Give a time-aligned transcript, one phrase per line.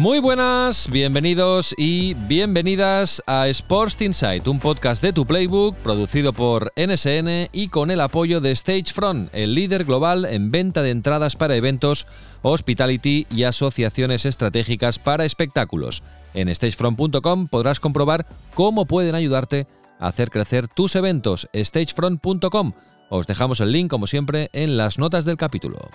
[0.00, 6.72] Muy buenas, bienvenidos y bienvenidas a Sports Insight, un podcast de tu playbook producido por
[6.74, 11.54] NSN y con el apoyo de Stagefront, el líder global en venta de entradas para
[11.54, 12.06] eventos,
[12.40, 16.02] hospitality y asociaciones estratégicas para espectáculos.
[16.32, 18.24] En stagefront.com podrás comprobar
[18.54, 19.66] cómo pueden ayudarte
[19.98, 21.46] a hacer crecer tus eventos.
[21.54, 22.72] stagefront.com.
[23.10, 25.90] Os dejamos el link, como siempre, en las notas del capítulo.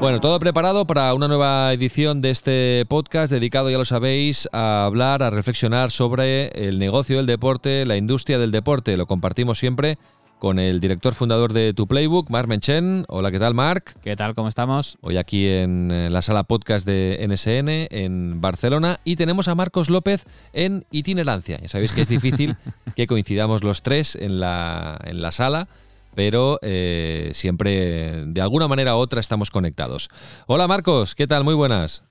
[0.00, 4.86] Bueno, todo preparado para una nueva edición de este podcast dedicado, ya lo sabéis, a
[4.86, 8.96] hablar, a reflexionar sobre el negocio del deporte, la industria del deporte.
[8.96, 9.98] Lo compartimos siempre
[10.38, 13.04] con el director fundador de Tu Playbook, Mark Menchen.
[13.08, 13.94] Hola, ¿qué tal, Marc?
[14.00, 14.34] ¿Qué tal?
[14.34, 14.96] ¿Cómo estamos?
[15.02, 20.24] Hoy aquí en la sala podcast de NSN en Barcelona y tenemos a Marcos López
[20.54, 21.58] en itinerancia.
[21.60, 22.56] Ya sabéis que es difícil
[22.96, 25.68] que coincidamos los tres en la, en la sala
[26.14, 30.08] pero eh, siempre de alguna manera u otra estamos conectados.
[30.46, 31.44] Hola Marcos, ¿qué tal?
[31.44, 32.04] Muy buenas.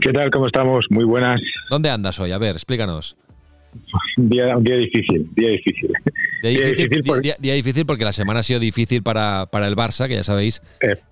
[0.00, 0.30] ¿Qué tal?
[0.30, 0.86] ¿Cómo estamos?
[0.90, 1.40] Muy buenas.
[1.70, 2.32] ¿Dónde andas hoy?
[2.32, 3.16] A ver, explícanos.
[4.16, 5.92] Un día, un día difícil, día difícil.
[6.42, 10.62] Día difícil, porque la semana ha sido difícil para, para el Barça, que ya sabéis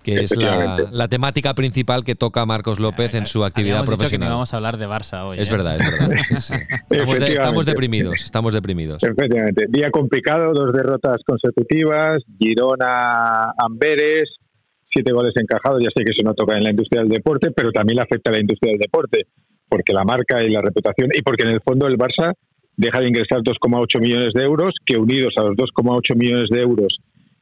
[0.03, 4.29] que es la, temática principal que toca Marcos López en su actividad profesional.
[4.29, 5.39] vamos a hablar de Barça hoy.
[5.39, 5.51] Es ¿eh?
[5.51, 6.17] verdad, es verdad.
[7.37, 9.03] Estamos, deprimidos, estamos deprimidos.
[9.03, 9.65] Efectivamente.
[9.69, 14.29] Día complicado, dos derrotas consecutivas, Girona, Amberes,
[14.91, 15.81] siete goles encajados.
[15.81, 18.31] Ya sé que eso no toca en la industria del deporte, pero también le afecta
[18.31, 19.27] a la industria del deporte,
[19.69, 22.33] porque la marca y la reputación, y porque en el fondo el Barça
[22.77, 26.99] deja de ingresar 2,8 millones de euros, que unidos a los 2,8 millones de euros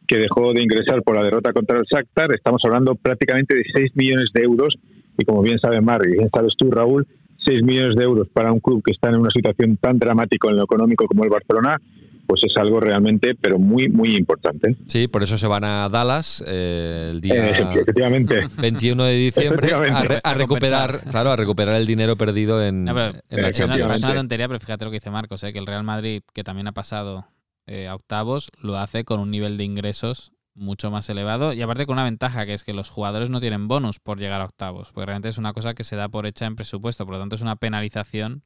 [0.08, 3.95] que dejó de ingresar por la derrota contra el Shakhtar, estamos hablando prácticamente de 6
[3.95, 4.75] millones de euros,
[5.17, 7.08] y como bien sabe Mar, y bien sabes tú, Raúl,
[7.44, 10.58] 6 millones de euros para un club que está en una situación tan dramática en
[10.58, 11.77] lo económico como el Barcelona,
[12.25, 14.75] pues es algo realmente, pero muy, muy importante.
[14.87, 18.45] Sí, por eso se van a Dallas eh, el día eh, efectivamente.
[18.58, 23.13] 21 de diciembre a, recuperar, claro, a recuperar el dinero perdido en, la
[23.52, 23.95] Champions.
[23.95, 26.43] Es una tontería, pero fíjate lo que dice Marcos, eh, que el Real Madrid, que
[26.43, 27.27] también ha pasado
[27.67, 31.93] a octavos, lo hace con un nivel de ingresos mucho más elevado y aparte con
[31.93, 35.07] una ventaja que es que los jugadores no tienen bonus por llegar a octavos, porque
[35.07, 37.42] realmente es una cosa que se da por hecha en presupuesto, por lo tanto es
[37.42, 38.43] una penalización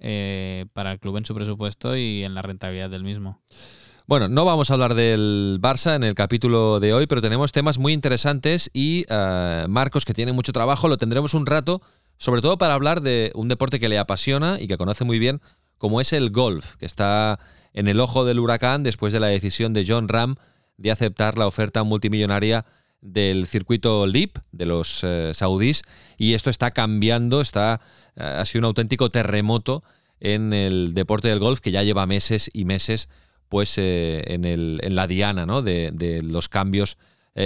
[0.00, 3.40] eh, para el club en su presupuesto y en la rentabilidad del mismo.
[4.06, 7.78] Bueno, no vamos a hablar del Barça en el capítulo de hoy, pero tenemos temas
[7.78, 11.82] muy interesantes y eh, Marcos, que tiene mucho trabajo, lo tendremos un rato,
[12.16, 15.40] sobre todo para hablar de un deporte que le apasiona y que conoce muy bien,
[15.76, 17.40] como es el golf, que está
[17.72, 20.36] en el ojo del huracán después de la decisión de John Ram
[20.76, 22.64] de aceptar la oferta multimillonaria
[23.00, 25.82] del circuito LIP de los eh, saudíes
[26.16, 27.80] y esto está cambiando, está
[28.16, 29.82] eh, ha sido un auténtico terremoto
[30.20, 33.08] en el deporte del golf que ya lleva meses y meses
[33.48, 35.62] pues eh, en, el, en, la diana ¿no?
[35.62, 36.96] de, los cambios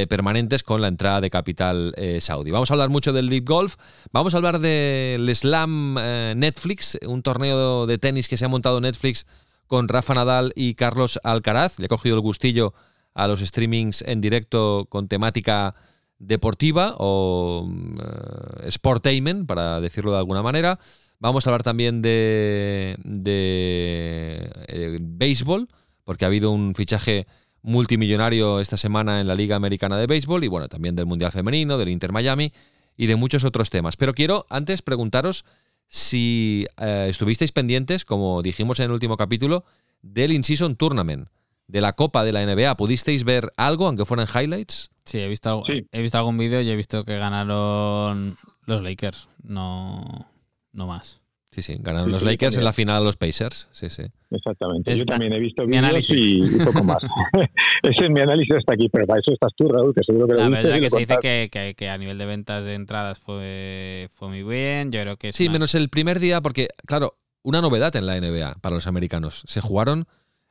[0.08, 2.52] permanentes con la entrada de capital saudí.
[2.52, 3.74] Vamos a hablar mucho del LIP Golf,
[4.12, 5.94] vamos a hablar del Slam
[6.36, 9.26] Netflix, un torneo de tenis que se ha montado Netflix
[9.70, 11.80] con Rafa Nadal y Carlos Alcaraz.
[11.80, 12.72] Le ha cogido el gustillo
[13.14, 15.74] a los streamings en directo con temática
[16.18, 20.78] deportiva o uh, sportainment, para decirlo de alguna manera.
[21.18, 25.68] Vamos a hablar también de, de eh, béisbol,
[26.04, 27.26] porque ha habido un fichaje
[27.62, 31.76] multimillonario esta semana en la Liga Americana de Béisbol y bueno, también del Mundial Femenino,
[31.76, 32.52] del Inter Miami
[32.96, 33.96] y de muchos otros temas.
[33.96, 35.44] Pero quiero antes preguntaros
[35.88, 39.64] si eh, estuvisteis pendientes, como dijimos en el último capítulo,
[40.00, 41.28] del In-Season Tournament
[41.70, 42.76] de la Copa de la NBA.
[42.76, 44.90] ¿Pudisteis ver algo, aunque fueran highlights?
[45.04, 48.36] Sí, he visto, He visto algún vídeo y he visto que ganaron
[48.66, 50.26] los Lakers, no,
[50.72, 51.20] no más.
[51.52, 53.68] Sí, sí, ganaron los Lakers en la final los Pacers.
[53.72, 54.04] Sí, sí.
[54.30, 54.96] Exactamente.
[54.96, 56.98] yo también he visto vídeos y, un poco más.
[57.82, 60.34] Ese es mi análisis hasta aquí, pero para eso estás tú, Raúl, que seguro que
[60.34, 64.08] lo La verdad que se dice que, que, a nivel de ventas de entradas fue,
[64.14, 64.92] fue muy bien.
[64.92, 68.58] Yo creo que Sí, menos el primer día, porque, claro, una novedad en la NBA
[68.60, 69.42] para los americanos.
[69.46, 70.06] Se jugaron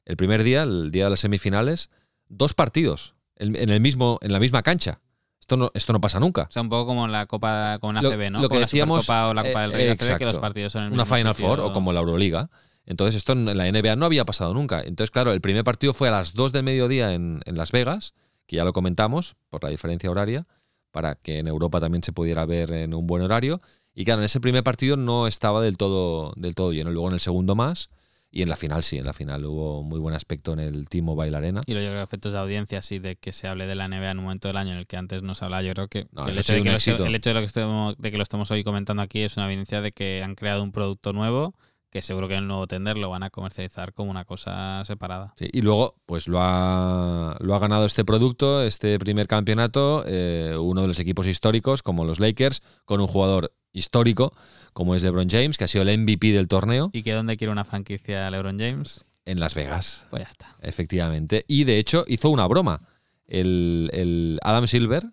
[0.09, 1.89] el primer día, el día de las semifinales,
[2.29, 5.01] dos partidos en, el mismo, en la misma cancha.
[5.39, 6.47] Esto no, esto no pasa nunca.
[6.50, 8.41] O sea, un poco como la Copa con la CB, ¿no?
[8.41, 11.06] Lo que decíamos, o la Copa del Rey, que los partidos son en el Una
[11.06, 12.50] Final Four o como la Euroliga.
[12.88, 14.81] Entonces, esto en la NBA no había pasado nunca.
[14.81, 18.15] Entonces, claro, el primer partido fue a las 2 del mediodía en, en Las Vegas,
[18.47, 20.47] que ya lo comentamos por la diferencia horaria,
[20.89, 23.62] para que en Europa también se pudiera ver en un buen horario.
[23.94, 26.89] Y claro, en ese primer partido no estaba del todo, del todo lleno.
[26.89, 27.91] Luego en el segundo más.
[28.31, 31.35] Y en la final sí, en la final hubo muy buen aspecto en el T-Mobile
[31.35, 31.61] Arena.
[31.65, 33.87] Y lo yo creo que efectos de audiencia, sí, de que se hable de la
[33.87, 35.87] NBA en un momento del año en el que antes no se hablaba, yo creo
[35.87, 37.05] que, No, que el, hecho de que lo, éxito.
[37.05, 39.47] el hecho de, lo que estemos, de que lo estemos hoy comentando aquí es una
[39.47, 41.55] evidencia de que han creado un producto nuevo
[41.89, 45.33] que seguro que en el nuevo tender lo van a comercializar como una cosa separada.
[45.37, 50.55] Sí, y luego, pues lo ha, lo ha ganado este producto, este primer campeonato, eh,
[50.59, 54.33] uno de los equipos históricos, como los Lakers, con un jugador histórico,
[54.79, 57.51] como es LeBron James, que ha sido el MVP del torneo ¿Y que dónde quiere
[57.51, 59.03] una franquicia LeBron James?
[59.25, 60.05] en Las Vegas.
[60.09, 60.55] Pues ya está.
[60.61, 61.43] Efectivamente.
[61.49, 62.79] Y de hecho hizo una broma.
[63.27, 65.03] El, el Adam Silver,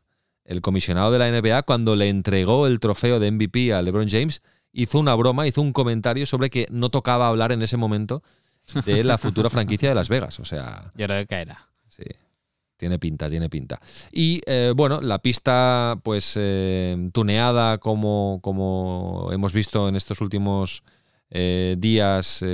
[0.44, 4.40] el comisionado de la NBA, cuando le entregó el trofeo de MVP a LeBron James,
[4.72, 8.22] hizo una broma, hizo un comentario sobre que no tocaba hablar en ese momento
[8.84, 10.38] de la futura franquicia de Las Vegas.
[10.38, 11.66] O sea, Yo creo que caerá.
[11.88, 12.04] sí.
[12.76, 13.80] Tiene pinta, tiene pinta.
[14.12, 20.82] Y eh, bueno, la pista, pues eh, tuneada, como, como hemos visto en estos últimos
[21.30, 22.44] eh, días,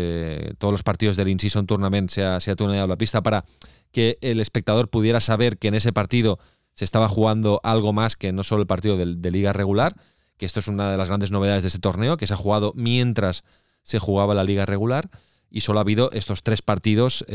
[0.58, 3.44] todos los partidos del In-Season Tournament se ha, se ha tuneado la pista para
[3.90, 6.38] que el espectador pudiera saber que en ese partido
[6.74, 9.94] se estaba jugando algo más que no solo el partido de, de liga regular,
[10.38, 12.72] que esto es una de las grandes novedades de ese torneo, que se ha jugado
[12.76, 13.44] mientras
[13.82, 15.10] se jugaba la liga regular
[15.50, 17.26] y solo ha habido estos tres partidos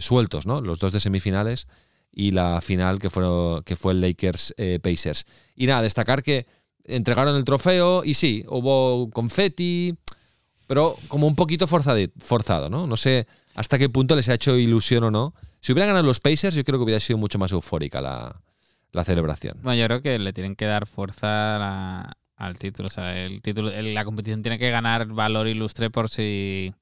[0.00, 0.60] sueltos, ¿no?
[0.60, 1.68] Los dos de semifinales
[2.12, 3.24] y la final que fue,
[3.64, 5.26] que fue el Lakers eh, Pacers.
[5.54, 6.46] Y nada, destacar que
[6.84, 9.94] entregaron el trofeo y sí, hubo confeti,
[10.66, 12.86] pero como un poquito forzado, ¿no?
[12.86, 15.34] No sé hasta qué punto les ha hecho ilusión o no.
[15.60, 18.40] Si hubieran ganado los Pacers, yo creo que hubiera sido mucho más eufórica la,
[18.92, 19.58] la celebración.
[19.62, 22.88] Bueno, yo creo que le tienen que dar fuerza al título.
[22.88, 26.72] O sea, el título, la competición tiene que ganar valor ilustre por sí,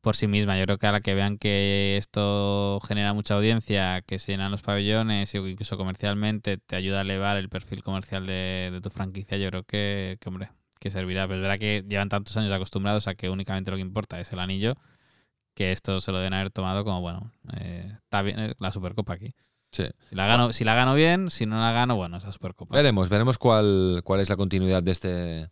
[0.00, 0.58] por sí misma.
[0.58, 4.62] Yo creo que ahora que vean que esto genera mucha audiencia, que se llenan los
[4.62, 9.36] pabellones y incluso comercialmente te ayuda a elevar el perfil comercial de, de tu franquicia,
[9.36, 11.26] yo creo que, que, hombre, que servirá.
[11.26, 14.32] Pero es verdad que llevan tantos años acostumbrados a que únicamente lo que importa es
[14.32, 14.74] el anillo,
[15.54, 19.14] que esto se lo deben haber tomado como, bueno, eh, está bien eh, la Supercopa
[19.14, 19.34] aquí.
[19.72, 19.84] Sí.
[20.08, 22.74] Si la gano, si la gano bien, si no la gano, bueno, esa Supercopa.
[22.74, 25.50] Veremos, veremos cuál, cuál es la continuidad de este,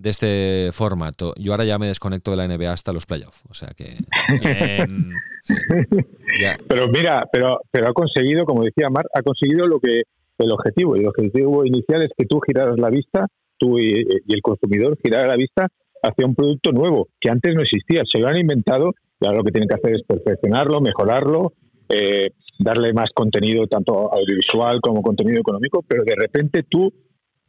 [0.00, 1.34] de este formato.
[1.38, 3.42] Yo ahora ya me desconecto de la NBA hasta los playoffs.
[3.50, 3.98] O sea que
[4.40, 5.12] Bien.
[6.40, 10.02] ya, Pero mira, pero, pero ha conseguido, como decía Mar, ha conseguido lo que
[10.38, 10.96] el objetivo.
[10.96, 13.26] Y el objetivo inicial es que tú giraras la vista,
[13.58, 15.68] tú y, y el consumidor girara la vista
[16.02, 18.02] hacia un producto nuevo que antes no existía.
[18.10, 21.52] Se lo han inventado y ahora lo que tienen que hacer es perfeccionarlo, mejorarlo,
[21.90, 26.92] eh, darle más contenido tanto audiovisual como contenido económico, pero de repente tú,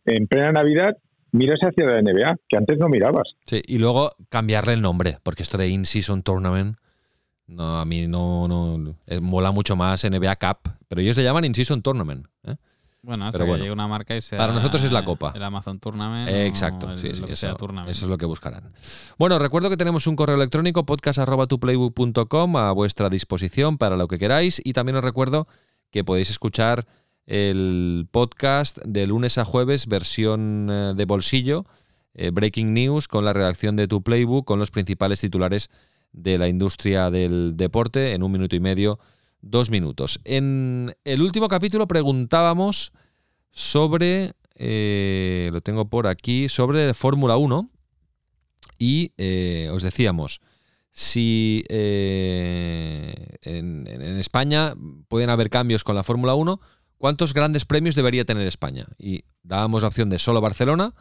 [0.05, 0.97] en plena Navidad,
[1.31, 3.29] miras hacia la NBA, que antes no mirabas.
[3.45, 3.61] sí.
[3.65, 6.77] Y luego cambiarle el nombre, porque esto de In-Season Tournament,
[7.47, 11.43] no, a mí no, no eh, mola mucho más NBA Cup, pero ellos le llaman
[11.45, 12.27] In-Season Tournament.
[12.45, 12.55] ¿eh?
[13.03, 13.63] Bueno, hasta Pero que bueno.
[13.63, 14.37] llegue una marca y sea.
[14.37, 15.31] Para nosotros es la Copa.
[15.35, 16.29] El Amazon Tournament.
[16.29, 17.89] Eh, Exacto, el- sí, sí, lo que eso, sea Tournament.
[17.89, 18.71] eso es lo que buscarán.
[19.17, 24.61] Bueno, recuerdo que tenemos un correo electrónico podcast.tuplaybook.com a vuestra disposición para lo que queráis
[24.63, 25.47] y también os recuerdo
[25.89, 26.85] que podéis escuchar
[27.25, 31.65] el podcast de lunes a jueves, versión eh, de bolsillo,
[32.13, 35.69] eh, Breaking News, con la redacción de Tu Playbook, con los principales titulares
[36.11, 38.99] de la industria del deporte en un minuto y medio,
[39.41, 40.19] dos minutos.
[40.25, 42.91] En el último capítulo preguntábamos
[43.51, 47.69] sobre, eh, lo tengo por aquí, sobre Fórmula 1
[48.77, 49.11] y
[49.71, 50.41] os decíamos,
[50.91, 54.73] si en, en España
[55.07, 56.59] pueden haber cambios con la Fórmula 1,
[57.01, 58.85] ¿cuántos grandes premios debería tener España?
[58.97, 60.93] Y dábamos la opción de solo Barcelona,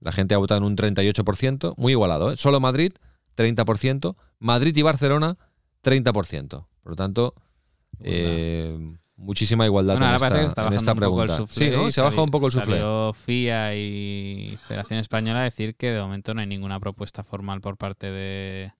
[0.00, 2.36] la gente ha votado en un 38%, muy igualado, ¿eh?
[2.36, 2.92] solo Madrid,
[3.36, 5.36] 30%, Madrid y Barcelona,
[5.84, 6.48] 30%.
[6.82, 7.34] Por lo tanto,
[8.00, 8.76] eh,
[9.16, 10.06] muchísima igualdad Bueno,
[10.38, 11.36] en, que esta, está en el pregunta.
[11.36, 11.88] suflé Sí, ¿no?
[11.88, 12.72] y Se baja sali- un poco el.
[12.72, 17.60] Salió FIA y Federación Española a decir que de momento no hay ninguna propuesta formal
[17.60, 18.72] por parte de,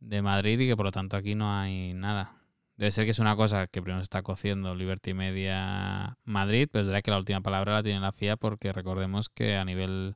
[0.00, 2.32] de Madrid y que por lo tanto aquí no hay nada.
[2.80, 6.80] Debe ser que es una cosa que primero se está cociendo Liberty Media Madrid, pero
[6.80, 10.14] es verdad que la última palabra la tiene la FIA porque recordemos que a nivel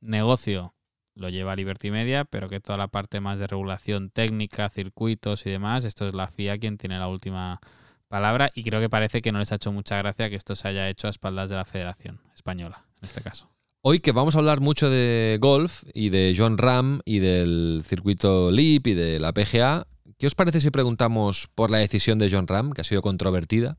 [0.00, 0.74] negocio
[1.14, 5.50] lo lleva Liberty Media, pero que toda la parte más de regulación técnica, circuitos y
[5.50, 7.60] demás, esto es la FIA quien tiene la última
[8.08, 10.66] palabra y creo que parece que no les ha hecho mucha gracia que esto se
[10.66, 13.48] haya hecho a espaldas de la Federación Española, en este caso.
[13.80, 18.50] Hoy que vamos a hablar mucho de golf y de John Ram y del circuito
[18.50, 19.86] LIP y de la PGA,
[20.22, 23.76] ¿qué os parece si preguntamos por la decisión de John Ram, que ha sido controvertida,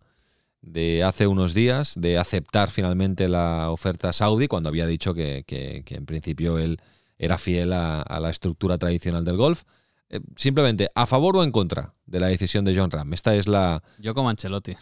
[0.61, 5.83] de hace unos días, de aceptar finalmente la oferta saudí, cuando había dicho que, que-
[5.85, 6.79] que en principio él
[7.17, 9.63] era fiel a, a la estructura tradicional del golf?
[10.09, 13.13] Eh, simplemente, ¿a favor o en contra de la decisión de John Ram?
[13.13, 13.81] Esta es la...
[13.97, 14.75] Yo como Ancelotti.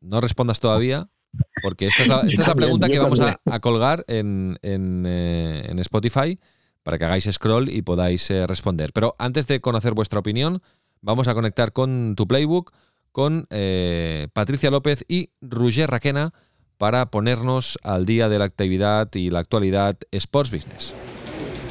[0.00, 1.08] No respondas todavía,
[1.60, 5.02] porque esta es la, esta es la también, pregunta que vamos a, colgar en, en,
[5.08, 6.38] eh, en Spotify
[6.84, 8.92] para que hagáis scroll y podáis eh, responder.
[8.92, 10.62] Pero antes de conocer vuestra opinión,
[11.02, 12.72] vamos a conectar con tu playbook,
[13.12, 16.32] con eh, Patricia López y Roger Raquena
[16.78, 20.94] para ponernos al día de la actividad y la actualidad Sports Business.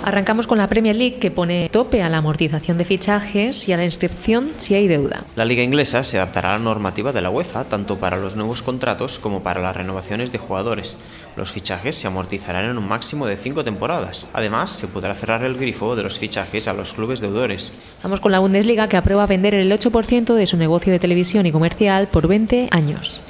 [0.04, 3.78] Arrancamos con la Premier League que pone tope a la amortización de fichajes y a
[3.78, 5.26] la inscripción si hay deuda.
[5.36, 8.62] La liga inglesa se adaptará a la normativa de la UEFA tanto para los nuevos
[8.62, 10.98] contratos como para las renovaciones de jugadores.
[11.36, 14.28] Los fichajes se amortizarán en un máximo de cinco temporadas.
[14.34, 17.74] Además, se podrá cerrar el grifo de los fichajes a los clubes deudores.
[18.02, 21.52] Vamos con la Bundesliga que aprueba vender el 8% de su negocio de televisión y
[21.52, 23.22] comercial por 20 años.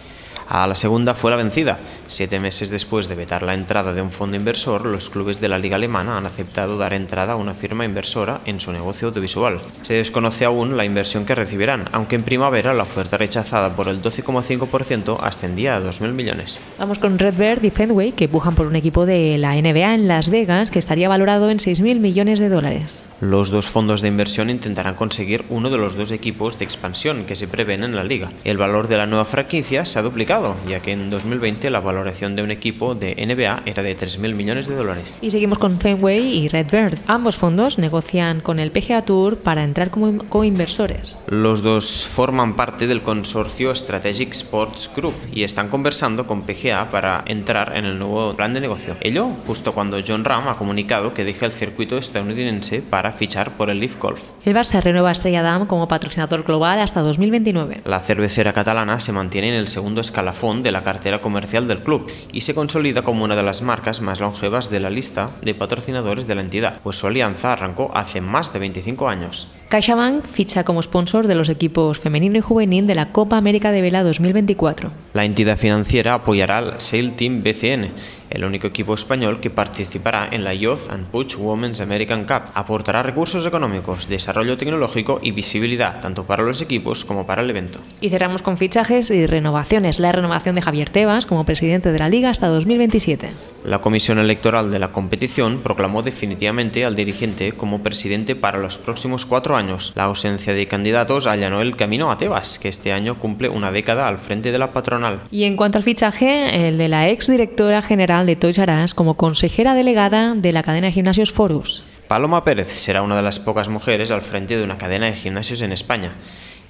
[0.51, 1.77] A la segunda fue la vencida.
[2.07, 5.59] Siete meses después de vetar la entrada de un fondo inversor, los clubes de la
[5.59, 9.59] liga alemana han aceptado dar entrada a una firma inversora en su negocio audiovisual.
[9.83, 14.01] Se desconoce aún la inversión que recibirán, aunque en primavera la oferta rechazada por el
[14.01, 16.59] 12,5% ascendía a 2.000 millones.
[16.79, 20.31] Vamos con Redbird y Fenway que pujan por un equipo de la NBA en Las
[20.31, 23.03] Vegas que estaría valorado en 6.000 millones de dólares.
[23.21, 27.35] Los dos fondos de inversión intentarán conseguir uno de los dos equipos de expansión que
[27.35, 28.31] se prevén en la liga.
[28.45, 32.35] El valor de la nueva franquicia se ha duplicado ya que en 2020 la valoración
[32.35, 35.17] de un equipo de NBA era de 3.000 millones de dólares.
[35.21, 36.99] Y seguimos con Fenway y Redbird.
[37.07, 41.23] Ambos fondos negocian con el PGA Tour para entrar como coinversores.
[41.27, 47.23] Los dos forman parte del consorcio Strategic Sports Group y están conversando con PGA para
[47.25, 48.95] entrar en el nuevo plan de negocio.
[49.01, 53.69] Ello justo cuando John Ram ha comunicado que deja el circuito estadounidense para fichar por
[53.69, 54.21] el Leaf Golf.
[54.45, 57.81] El Barça renueva a Estrella Damm como patrocinador global hasta 2029.
[57.85, 62.11] La cervecera catalana se mantiene en el segundo escalón de la cartera comercial del club
[62.31, 66.27] y se consolida como una de las marcas más longevas de la lista de patrocinadores
[66.27, 69.47] de la entidad, pues su alianza arrancó hace más de 25 años.
[69.69, 73.81] CaixaBank ficha como sponsor de los equipos femenino y juvenil de la Copa América de
[73.81, 74.91] Vela 2024.
[75.13, 77.91] La entidad financiera apoyará al Sail Team BCN
[78.29, 82.51] el único equipo español que participará en la Youth and Push Women's American Cup.
[82.53, 87.79] Aportará recursos económicos, desarrollo tecnológico y visibilidad, tanto para los equipos como para el evento.
[88.01, 89.99] Y cerramos con fichajes y renovaciones.
[89.99, 93.29] La renovación de Javier Tebas como presidente de la Liga hasta 2027.
[93.65, 99.25] La Comisión Electoral de la competición proclamó definitivamente al dirigente como presidente para los próximos
[99.25, 99.58] cuatro años.
[99.95, 104.07] La ausencia de candidatos allanó el camino a Tebas, que este año cumple una década
[104.07, 105.21] al frente de la patronal.
[105.31, 108.93] Y en cuanto al fichaje, el de la ex directora general de Toys R Us
[108.93, 111.83] como consejera delegada de la cadena de gimnasios Forus.
[112.07, 115.61] Paloma Pérez será una de las pocas mujeres al frente de una cadena de gimnasios
[115.61, 116.13] en España.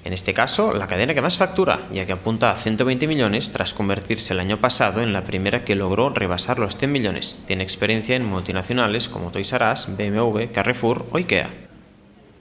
[0.04, 3.74] En este caso, la cadena que más factura, ya que apunta a 120 millones tras
[3.74, 7.44] convertirse el año pasado en la primera que logró rebasar los 100 millones.
[7.46, 11.69] Tiene experiencia en multinacionales como Toys R Us, BMW, Carrefour o IKEA.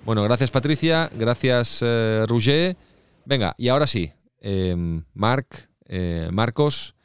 [0.09, 2.75] Bueno, gracias Patricia, gracias eh, Roger.
[3.25, 4.11] Venga, y ahora sí,
[4.41, 4.75] eh,
[5.13, 6.95] Marc, eh, Marcos,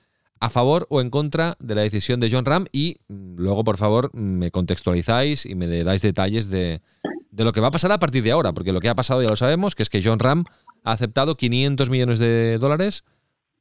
[0.40, 3.76] a favor o en contra de la decisión de John Ram y mm, luego, por
[3.76, 6.80] favor, me contextualizáis y me dais detalles de,
[7.36, 9.28] lo que va a pasar a partir de ahora, porque lo que ha pasado ya
[9.28, 10.46] lo sabemos, que es que John Ram
[10.82, 13.04] ha aceptado 500 millones de dólares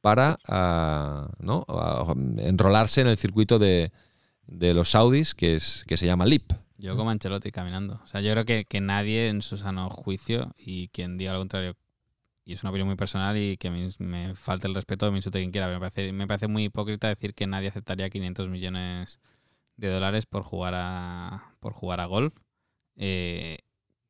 [0.00, 1.66] para ah, ¿no?
[2.38, 3.92] enrolarse en el circuito de,
[4.48, 6.63] los saudis, que, es, que se llama LIP.
[6.84, 7.98] Yo como Ancelotti caminando.
[8.04, 11.38] O sea, yo creo que, que nadie en su sano juicio y quien diga lo
[11.38, 11.76] contrario
[12.44, 15.38] y es una opinión muy personal y que me, me falta el respeto, me insulte
[15.38, 15.68] quien quiera.
[15.68, 19.18] Me parece, me parece muy hipócrita decir que nadie aceptaría 500 millones
[19.76, 22.34] de dólares por jugar a, por jugar a golf.
[22.96, 23.60] Eh,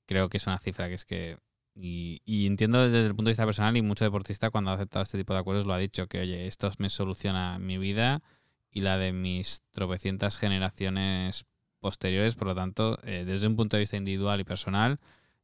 [0.07, 1.39] creo que es una cifra que es que...
[1.77, 5.05] Y, y, entiendo desde el punto de vista personal y mucho deportista cuando ha aceptado
[5.05, 8.23] este tipo de acuerdos lo ha dicho, que oye, esto me soluciona mi vida
[8.71, 11.47] y la de mis tropecientas generaciones
[11.85, 12.35] posteriores.
[12.35, 14.99] Por lo tanto, eh, desde un punto de vista individual y personal,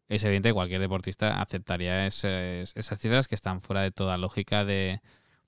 [0.08, 5.00] es evidente que cualquier deportista aceptaría esas cifras que están fuera de toda lógica de,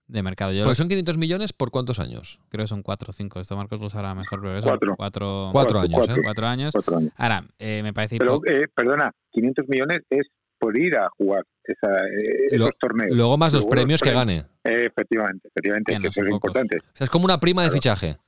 [0.07, 0.53] mercado.
[0.53, 2.39] Yo Porque son 500 millones por cuántos años?
[2.51, 3.41] Creo que son 4 o 5.
[3.41, 6.09] Esto Marcos lo sabrá mejor, pero 4 cuatro, años.
[6.11, 6.21] ¿eh?
[6.23, 6.75] Cuatro años.
[7.17, 8.19] Ahora, eh, me parece...
[8.19, 10.27] Pero, eh, perdona, 500 millones es
[10.59, 13.17] por ir a jugar esa, eh, esos torneos.
[13.17, 14.45] Luego más los premios que gane.
[14.63, 16.77] efectivamente, efectivamente, que, eso es importante.
[16.77, 18.19] O sea, es como una prima de fichaje.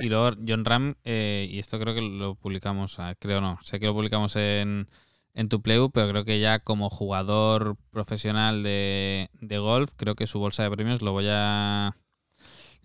[0.00, 3.78] Y luego John Ram, eh, y esto creo que lo publicamos, ah, creo no, sé
[3.78, 4.88] que lo publicamos en,
[5.34, 9.28] en tu Play, pero creo que ya como jugador profesional de,
[9.60, 11.96] golf, creo que su bolsa de premios lo voy a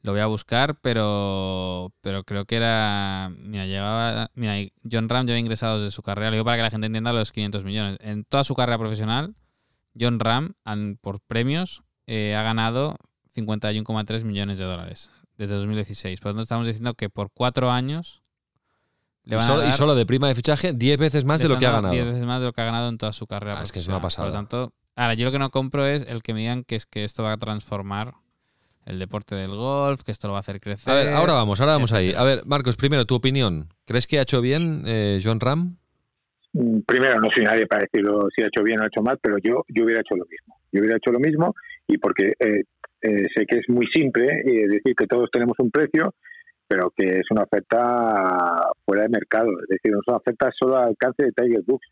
[0.04, 4.56] lo voy a buscar, pero pero creo que era mira, llegaba mira,
[4.90, 7.32] John Ram lleva ingresado desde su carrera, lo digo para que la gente entienda los
[7.32, 7.98] 500 millones.
[8.02, 9.36] En toda su carrera profesional,
[10.00, 10.56] John Ram
[11.02, 12.98] por premios eh, ha ganado
[13.36, 16.20] 51,3 millones de dólares desde 2016.
[16.20, 18.22] Por lo tanto, estamos diciendo que por cuatro años.
[19.24, 21.42] Le van y, solo, a dar, y, solo, de prima de fichaje, 10 veces más
[21.42, 21.94] de lo que ha ganado.
[21.94, 23.60] 10 veces más de lo que ha ganado en toda su carrera.
[23.60, 24.28] Ah, es que es una pasada.
[24.28, 26.76] Por lo tanto, ahora yo lo que no compro es el que me digan que
[26.76, 28.14] es que esto va a transformar
[28.86, 30.94] el deporte del golf, que esto lo va a hacer crecer.
[30.94, 32.14] A ver, ahora vamos, ahora vamos ahí.
[32.16, 33.68] A ver, Marcos, primero, tu opinión.
[33.86, 35.76] ¿Crees que ha hecho bien eh, John Ram?
[36.54, 39.20] Mm, Primero, no soy nadie para decirlo si ha hecho bien o ha hecho mal,
[39.22, 40.56] pero yo, yo hubiera hecho lo mismo.
[40.72, 41.54] Yo hubiera hecho lo mismo
[41.86, 42.64] y porque eh,
[43.02, 46.14] eh, sé que es muy simple eh, decir que todos tenemos un precio,
[46.68, 49.50] pero que es una oferta fuera de mercado.
[49.62, 51.88] Es decir, no es una oferta solo al alcance de Tiger Woods.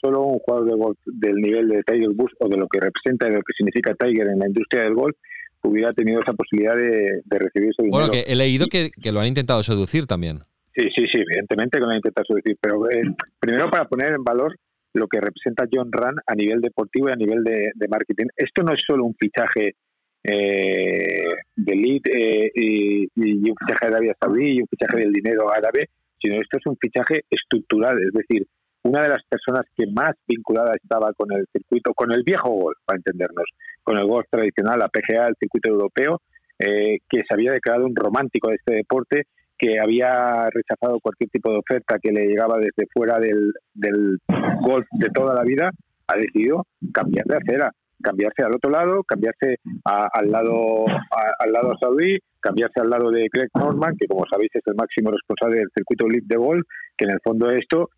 [0.00, 3.26] Solo un jugador de golf del nivel de Tiger Woods o de lo que representa
[3.26, 5.16] y de lo que significa Tiger en la industria del golf
[5.64, 8.06] hubiera tenido esa posibilidad de, de recibir ese dinero.
[8.06, 10.40] Bueno, que he leído que, que lo han intentado seducir también.
[10.74, 13.02] Sí, sí, sí, evidentemente que lo han intentado seducir, pero eh,
[13.38, 14.56] primero para poner en valor
[14.94, 18.26] lo que representa John Run a nivel deportivo y a nivel de, de marketing.
[18.36, 19.76] Esto no es solo un fichaje
[20.24, 25.12] eh, de elite eh, y, y un fichaje de Arabia Saudí y un fichaje del
[25.12, 25.88] dinero árabe,
[26.20, 28.46] sino esto es un fichaje estructural, es decir,
[28.84, 32.78] una de las personas que más vinculada estaba con el circuito, con el viejo golf,
[32.84, 33.44] para entendernos,
[33.82, 36.20] con el golf tradicional, la PGA, el circuito europeo,
[36.58, 39.24] eh, que se había declarado un romántico de este deporte,
[39.56, 44.18] que había rechazado cualquier tipo de oferta que le llegaba desde fuera del, del
[44.60, 45.70] golf de toda la vida,
[46.08, 47.72] ha decidido cambiar de acera,
[48.02, 53.10] cambiarse al otro lado, cambiarse a- al lado a- al lado saudí, cambiarse al lado
[53.10, 56.66] de Greg Norman, que como sabéis es el máximo responsable del circuito elite de golf,
[56.96, 57.88] que en el fondo esto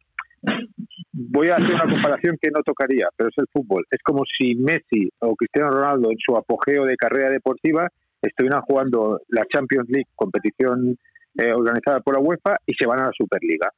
[1.12, 3.84] voy a hacer una comparación que no tocaría, pero es el fútbol.
[3.90, 7.88] Es como si Messi o Cristiano Ronaldo en su apogeo de carrera deportiva
[8.20, 10.96] estuvieran jugando la Champions League, competición
[11.36, 13.68] eh, organizada por la UEFA, y se van a la Superliga.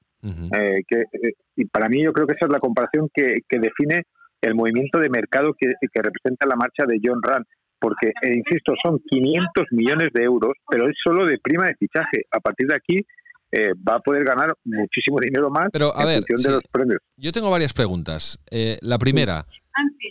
[0.55, 3.59] Eh, que, eh, y para mí yo creo que esa es la comparación que, que
[3.59, 4.03] define
[4.41, 7.45] el movimiento de mercado que, que representa la marcha de John Rand.
[7.79, 12.23] Porque, eh, insisto, son 500 millones de euros, pero es solo de prima de fichaje.
[12.31, 13.07] A partir de aquí
[13.53, 16.49] eh, va a poder ganar muchísimo dinero más Pero, a en ver, función sí.
[16.49, 16.99] de los premios.
[17.17, 18.41] Yo tengo varias preguntas.
[18.51, 19.47] Eh, la primera,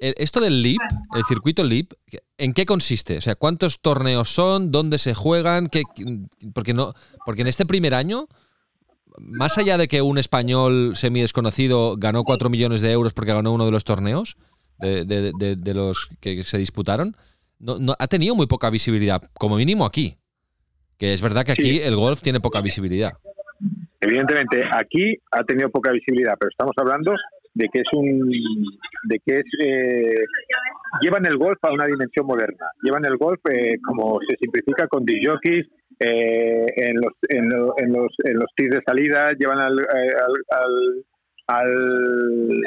[0.01, 0.81] eh, esto del LIP,
[1.15, 1.93] el circuito LIP,
[2.37, 3.17] ¿en qué consiste?
[3.17, 4.71] O sea, ¿cuántos torneos son?
[4.71, 5.67] ¿Dónde se juegan?
[5.67, 5.83] ¿Qué,
[6.53, 6.93] porque, no,
[7.25, 8.27] porque en este primer año,
[9.19, 13.53] más allá de que un español semi desconocido ganó 4 millones de euros porque ganó
[13.53, 14.37] uno de los torneos,
[14.79, 17.15] de, de- de- de los que se disputaron,
[17.59, 20.17] no, no- ha tenido muy poca visibilidad, como mínimo aquí.
[20.97, 21.81] Que es verdad que aquí Sí.
[21.81, 23.13] el golf tiene poca visibilidad.
[24.01, 27.13] Evidentemente, aquí ha tenido poca visibilidad, pero estamos hablando
[27.53, 28.29] de que es un,
[29.09, 30.15] de que es, eh,
[31.01, 32.65] llevan el golf a una dimensión moderna.
[32.83, 35.65] Llevan el golf, eh, como se simplifica, con disc jockeys,
[35.99, 40.11] eh, en los, en, lo- en los, en los tirs de salida, llevan al, eh,
[40.25, 41.05] al, al-
[41.47, 42.61] al-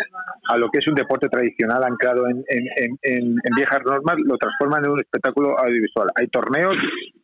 [0.51, 4.37] a lo que es un deporte tradicional anclado en, en, en- en- viejas normas, lo
[4.38, 6.09] transforman en un espectáculo audiovisual.
[6.14, 6.77] Hay torneos,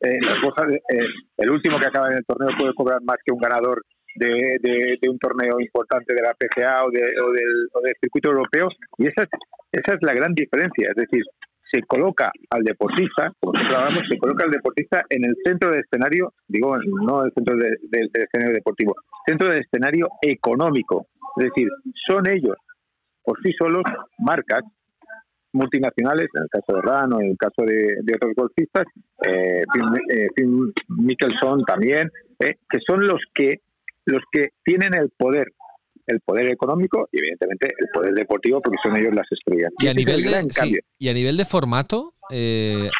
[0.04, 1.06] eh, eh,
[1.38, 3.82] el último que acaba en el torneo puede cobrar más que un ganador
[4.16, 4.28] de,
[4.62, 8.30] de- de un torneo importante de la PGA o, de- o del, o del circuito
[8.30, 9.28] europeo y esa es,
[9.72, 11.22] esa es la gran diferencia, es decir,
[11.74, 16.32] se coloca al deportista, como hablamos, se coloca al deportista en el centro del escenario,
[16.46, 18.94] digo, no el centro de- de- del escenario deportivo,
[19.26, 21.68] centro del escenario económico, es decir,
[22.06, 22.56] son ellos
[23.24, 23.82] por sí solos
[24.18, 24.62] marcas
[25.52, 28.86] multinacionales, en el caso de RAN o en el caso de, de otros golfistas,
[29.26, 29.62] eh,
[30.12, 30.28] eh,
[30.88, 32.10] Mickelson también,
[32.40, 33.56] eh, que son los que
[34.06, 35.48] los que tienen el poder,
[36.06, 39.72] el poder económico y evidentemente el poder deportivo porque son ellos las estrellas.
[39.78, 40.82] Y a nivel de, sí, cambio.
[40.98, 42.90] y a nivel de formato, eh,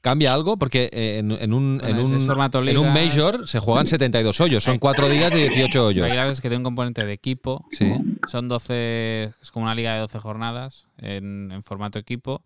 [0.00, 0.58] ¿cambia algo?
[0.58, 2.92] Porque eh, en, en un, en, Bueno, un, formato en un.
[2.92, 6.12] Major se juegan 72 hoyos, son 4 días de 18 La hoyos.
[6.12, 7.66] clave es que tiene un componente de equipo.
[7.70, 7.92] Sí.
[8.26, 12.42] Son 12, es como una liga de 12 jornadas en, en formato equipo.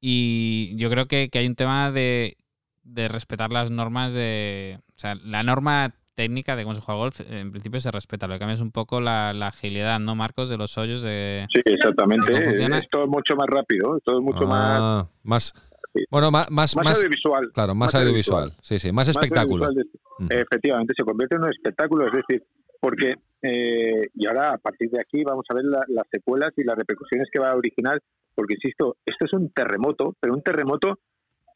[0.00, 2.38] Y yo creo que, que hay un tema de,
[2.82, 4.78] de respetar las normas de.
[4.96, 8.26] O sea, la norma técnica de cómo se juega golf, en principio se respeta.
[8.26, 10.50] Lo que cambia es un poco la, la agilidad, ¿no, Marcos?
[10.50, 11.46] De los hoyos de.
[11.54, 12.30] Sí, exactamente.
[12.32, 12.78] ¿Cómo funciona?
[12.78, 15.54] Es todo mucho más rápido, es todo mucho más, Ah, más.
[15.94, 16.04] Sí.
[16.10, 17.50] Bueno, más, más, más audiovisual.
[17.54, 18.52] claro, más, audiovisual.
[18.60, 19.66] Sí, sí, más más espectáculo.
[19.72, 19.84] de-
[20.20, 20.26] Mm.
[20.30, 22.44] Efectivamente, se convierte en un espectáculo, es decir,
[22.78, 26.64] porque, eh, y ahora a partir de aquí vamos a ver la- las secuelas y
[26.64, 28.00] las repercusiones que va a originar,
[28.34, 30.98] porque insisto, esto es un terremoto, pero un terremoto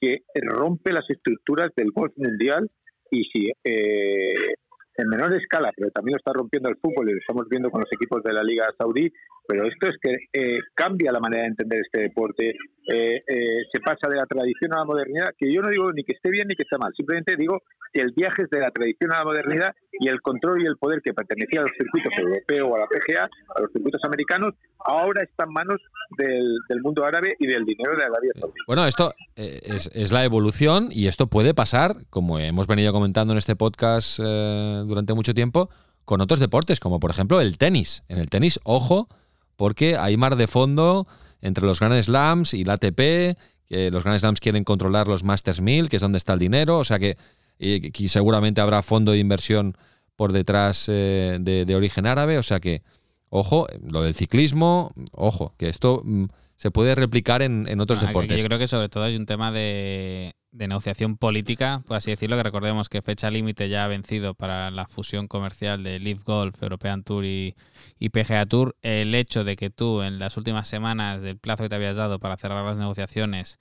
[0.01, 2.71] que rompe las estructuras del golf mundial
[3.11, 4.55] y si eh,
[4.97, 7.81] en menor escala, pero también lo está rompiendo el fútbol y lo estamos viendo con
[7.81, 9.13] los equipos de la Liga Saudí,
[9.47, 12.55] pero esto es que eh, cambia la manera de entender este deporte,
[12.87, 16.05] eh, eh, se pasa de la tradición a la modernidad, que yo no digo ni
[16.05, 18.71] que esté bien ni que esté mal, simplemente digo que el viaje es de la
[18.71, 22.13] tradición a la modernidad y el control y el poder que pertenecía a los circuitos
[22.19, 25.81] europeos o a la PGA, a los circuitos americanos, ahora está en manos
[26.19, 28.55] del, mundo árabe y del dinero de Arabia Saudí.
[28.67, 33.33] Bueno, esto eh, es, es la evolución y esto puede pasar, como hemos venido comentando
[33.33, 35.71] en este podcast eh, durante mucho tiempo,
[36.05, 38.03] con otros deportes, como por ejemplo el tenis.
[38.09, 39.09] En el tenis, ojo,
[39.57, 41.07] porque hay mar de fondo
[41.45, 45.61] entre los Grand Slams y la ATP, que los Grand Slams quieren controlar los Masters
[45.61, 47.17] 1000, que es donde está el dinero, o sea que
[47.59, 49.77] y, seguramente habrá fondo de inversión
[50.17, 52.83] por detrás eh, de, origen árabe, o sea que,
[53.29, 56.25] ojo, lo del ciclismo, ojo, que esto mm,
[56.65, 58.41] se puede replicar en, otros ah, deportes.
[58.41, 62.43] Yo creo que sobre todo hay un tema de, negociación política, por así decirlo, que
[62.43, 67.05] recordemos que fecha límite ya ha vencido para la fusión comercial de Live Golf, European
[67.05, 67.55] Tour y,
[67.99, 68.77] y, PGA Tour.
[68.81, 72.19] El hecho de que tú en las últimas semanas del plazo que te habías dado
[72.19, 73.59] para cerrar las negociaciones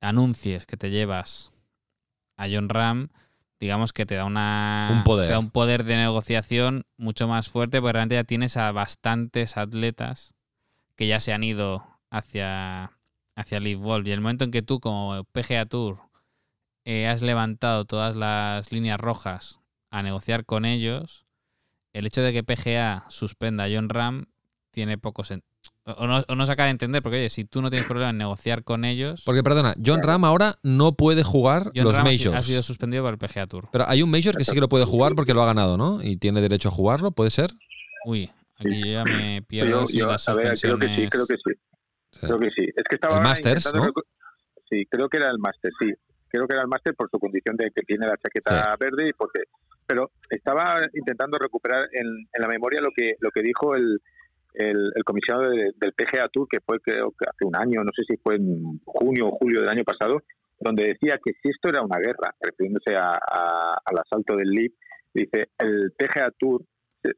[0.00, 1.52] anuncies que te llevas
[2.38, 3.08] a John Ram,
[3.60, 5.26] digamos que te da una un poder.
[5.26, 9.58] Te da un poder de negociación mucho más fuerte, porque realmente ya tienes a bastantes
[9.58, 10.32] atletas
[10.96, 12.92] que ya se han ido hacia,
[13.36, 14.06] hacia Live Wolf.
[14.06, 15.98] Y el momento en que tú, como PGA Tour,
[16.84, 21.24] eh, has levantado todas las líneas rojas a negociar con ellos,
[21.92, 24.26] el hecho de que PGA suspenda a John Ram
[24.70, 25.50] tiene poco sentido
[25.96, 28.64] o no, se acaba de entender, porque oye, si tú no tienes problema en negociar
[28.64, 29.22] con ellos.
[29.24, 32.36] Porque, perdona, John Ram ahora no puede jugar los Majors.
[32.36, 33.68] Ha sido suspendido por el PGA Tour.
[33.72, 36.02] Pero hay un Major que sí que lo puede jugar porque lo ha ganado, ¿no?
[36.02, 37.52] Y tiene derecho a jugarlo, ¿puede ser?
[38.04, 40.78] Uy, aquí yo ya me pierdo si las suspensiones...
[40.78, 41.69] creo que sí, creo que sí.
[42.20, 42.64] Creo que sí.
[42.74, 43.90] Es que estaba el Masters, ¿no?
[44.68, 45.92] Sí, creo que era el Masters, sí.
[46.28, 49.12] Creo que era el Masters por su condición de que tiene la chaqueta verde y
[49.12, 49.42] porque...
[49.86, 54.00] Pero estaba intentando recuperar en, en la memoria lo que, lo que dijo el
[54.54, 58.16] el, comisionado del PGA Tour, que fue creo que hace un año, no sé si
[58.16, 60.22] fue en junio o julio del año pasado,
[60.58, 64.72] donde decía que si esto era una guerra, refiriéndose al asalto del LIB,
[65.14, 66.62] dice, el PGA Tour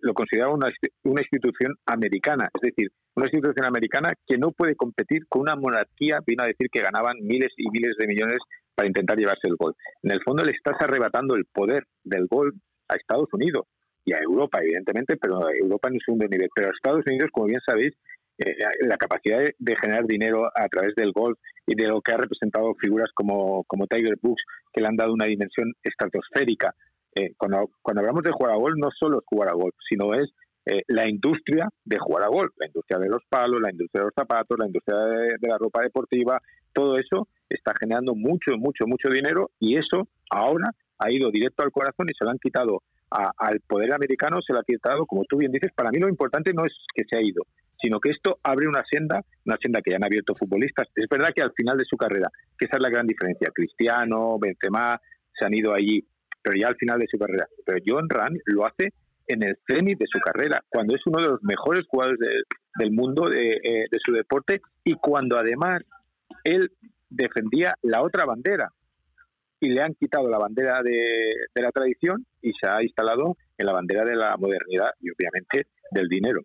[0.01, 0.69] lo consideraba una,
[1.05, 6.21] una institución americana, es decir, una institución americana que no puede competir con una monarquía,
[6.27, 8.39] vino a decir que ganaban miles y miles de millones
[8.75, 9.75] para intentar llevarse el gol.
[10.03, 12.55] En el fondo le estás arrebatando el poder del gol
[12.89, 13.67] a Estados Unidos
[14.05, 16.49] y a Europa, evidentemente, pero Europa en un segundo nivel.
[16.55, 17.93] Pero a Estados Unidos, como bien sabéis,
[18.39, 22.17] eh, la capacidad de, generar dinero a través del golf y de lo que ha
[22.17, 24.43] representado figuras como, como Tiger Woods,
[24.73, 26.75] que le han dado una dimensión estratosférica.
[27.15, 30.31] Eh, cuando, hablamos de jugar a golf, no solo es jugar a golf, sino es
[30.67, 34.07] eh, la industria de jugar a golf, la industria de los palos, la industria de
[34.07, 36.41] los zapatos, la industria de, de la ropa deportiva,
[36.73, 41.73] todo eso está generando mucho, mucho, mucho dinero y eso ahora ha ido directo al
[41.73, 42.83] corazón y se lo han quitado
[43.39, 46.53] al poder americano se lo ha quitado, como tú bien dices, para mí lo importante
[46.53, 47.45] no es que se ha ido,
[47.81, 50.89] sino que esto abre una senda, una senda que ya han abierto futbolistas.
[50.95, 54.39] Es verdad que al final de su carrera, que esa es la gran diferencia, Cristiano,
[54.39, 55.01] Benzema,
[55.35, 56.05] se han ido allí,
[56.43, 57.47] pero ya al final de su carrera.
[57.65, 58.93] Pero John Rand lo hace
[59.27, 62.19] en el cenit de su carrera, cuando es uno de los mejores jugadores
[62.79, 65.83] del mundo de, eh, de su deporte y cuando además
[66.45, 66.73] él
[67.09, 68.71] defendía la otra bandera,
[69.63, 73.73] y le han quitado la bandera de, la tradición y se ha instalado en la
[73.73, 76.41] bandera de la modernidad y obviamente del dinero.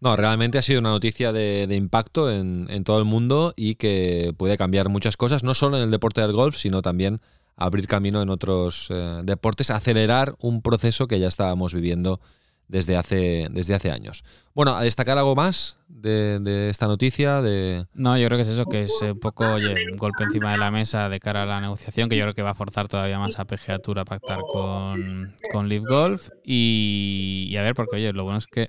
[0.00, 4.58] No, realmente ha sido una noticia de, impacto en, todo el mundo y que puede
[4.58, 7.20] cambiar muchas cosas, no solo en el deporte del golf, sino también
[7.56, 12.20] abrir camino en otros eh, deportes, acelerar un proceso que ya estábamos viviendo
[12.68, 14.24] desde hace, desde hace años.
[14.54, 17.40] Bueno, ¿a destacar algo más de, esta noticia?
[17.40, 17.86] De...
[17.94, 20.70] No, yo creo que es eso, que es un poco un golpe encima de la
[20.70, 23.38] mesa de cara a la negociación, que yo creo que va a forzar todavía más
[23.38, 26.28] a PGA Tour a pactar con, con Live Golf.
[26.44, 28.68] Y a ver, porque oye, lo bueno es que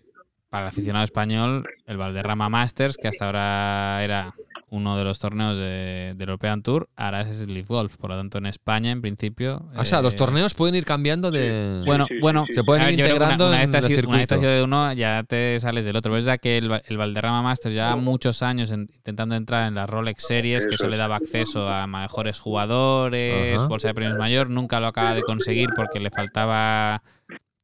[0.49, 4.33] para el aficionado español, el Valderrama Masters, que hasta ahora era
[4.69, 7.95] uno de los torneos de, del European Tour, ahora es Live Golf.
[7.97, 9.63] Por lo tanto, en España, en principio.
[9.75, 11.83] O sea, los eh, torneos pueden ir cambiando de.
[11.85, 15.85] bueno, bueno, se pueden ir integrando una, una, en una de uno, ya te sales
[15.85, 16.15] del otro.
[16.17, 20.27] Es verdad que el, el Valderrama Masters ya muchos años intentando entrar en las Rolex
[20.27, 24.87] Series, que eso le daba acceso a mejores jugadores, bolsa de premios mayor, nunca lo
[24.87, 27.03] acaba de conseguir porque le faltaba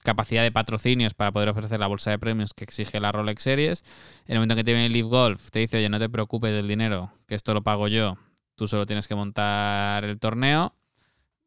[0.04, 3.84] capacidad de patrocinios para poder ofrecer la bolsa de premios que exige la Rolex Series.
[4.26, 6.10] En el momento en que te viene el Live Golf, te dice, oye, no te
[6.10, 8.18] preocupes del dinero, que esto lo pago yo,
[8.56, 10.74] tú solo tienes que montar el torneo.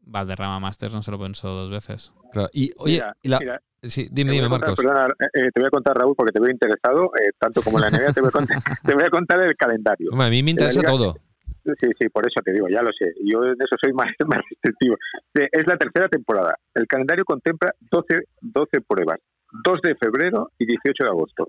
[0.00, 2.12] Valderrama Masters no se lo pensó dos veces.
[2.32, 2.48] Claro.
[2.52, 3.02] Y oye,
[3.82, 4.76] sí, dime, dime, Marcos.
[4.76, 7.78] Perdona, eh, eh, te voy a contar, Raúl, porque te veo interesado, eh, tanto como
[7.78, 10.10] la NBA, te voy a contar, te voy a contar el calendario.
[10.12, 11.16] a mí me interesa todo.
[11.80, 13.12] Sí, sí, por eso te digo, ya lo sé.
[13.24, 14.96] Yo en eso soy más, más restrictivo.
[15.34, 16.54] Es la tercera temporada.
[16.74, 19.18] El calendario contempla 12, 12 pruebas.
[19.64, 21.48] 2 de febrero y 18 de agosto.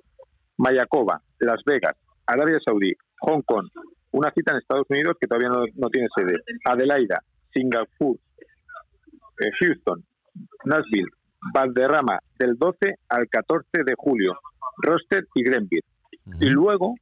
[0.58, 3.68] Mayakoba, Las Vegas, Arabia Saudí, Hong Kong.
[4.12, 6.36] Una cita en Estados Unidos que todavía no, tiene sede.
[6.66, 7.22] Adelaida,
[7.54, 8.18] Singapur,
[9.40, 10.04] eh, Houston,
[10.66, 11.10] Nashville,
[11.54, 14.34] Valderrama, del 12 al 14 de julio.
[14.78, 15.86] Roster y Grenville.
[16.40, 16.96] Y luego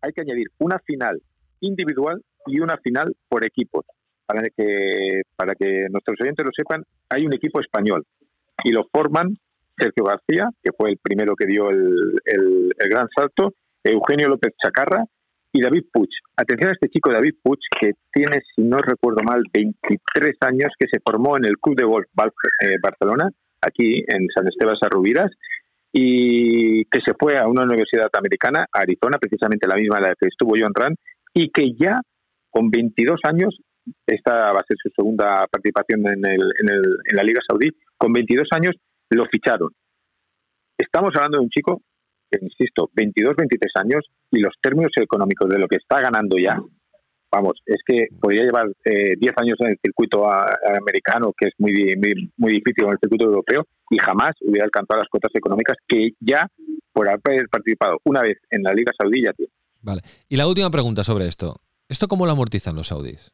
[0.00, 1.20] hay que añadir una final
[1.60, 3.84] individual y una final por equipos.
[4.26, 8.04] Para que, para que nuestros oyentes lo sepan, hay un equipo español
[8.64, 9.36] y lo forman
[9.76, 15.04] Sergio García, que fue el primero que dio el, el, gran salto, Eugenio López Chacarra
[15.52, 16.08] y David Puig.
[16.36, 20.86] Atención a este chico David Puig, que tiene, si no recuerdo mal, 23 años, que
[20.90, 22.06] se formó en el Club de Golf
[22.60, 23.28] eh, Barcelona,
[23.60, 25.30] aquí en San Esteban Sarrubiras,
[25.92, 30.14] y que se fue a una universidad americana, a Arizona, precisamente la misma en la
[30.18, 30.96] que estuvo John Rand,
[31.34, 32.00] y que ya
[32.52, 33.58] con 22 años,
[34.06, 37.70] esta va a ser su segunda participación en, el, en, el, en la Liga Saudí,
[37.96, 38.76] con 22 años
[39.10, 39.70] lo ficharon.
[40.78, 41.82] Estamos hablando de un chico
[42.30, 46.58] que, insisto, 22, 23 años y los términos económicos de lo que está ganando ya,
[47.32, 51.72] vamos, es que podría llevar eh, 10 años en el circuito americano, que es muy,
[52.36, 56.46] muy, difícil en el circuito europeo, y jamás hubiera alcanzado las cuotas económicas que ya,
[56.92, 59.52] por haber participado una vez en la Liga Saudí, ya tiene.
[59.80, 60.02] Vale.
[60.28, 61.56] Y la última pregunta sobre esto.
[61.92, 63.32] ¿Esto cómo lo amortizan los saudíes?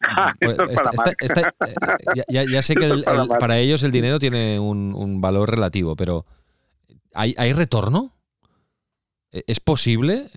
[2.28, 3.02] ya, sé que
[3.40, 6.26] para, ellos el dinero tiene un, valor relativo, pero
[7.14, 8.12] ¿hay, ¿hay, retorno?
[9.32, 10.30] ¿E-, ¿Es posible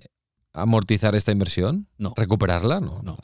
[0.54, 1.88] amortizar esta inversión?
[1.98, 2.14] No.
[2.16, 2.80] ¿Recuperarla?
[2.80, 3.02] No.
[3.02, 3.18] No.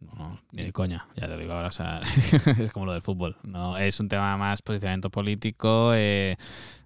[0.00, 1.68] No, ni de coña, ya te lo digo ahora.
[1.68, 2.00] O sea,
[2.58, 3.36] es como lo del fútbol.
[3.42, 5.92] No, es un tema más posicionamiento político.
[5.94, 6.36] Eh,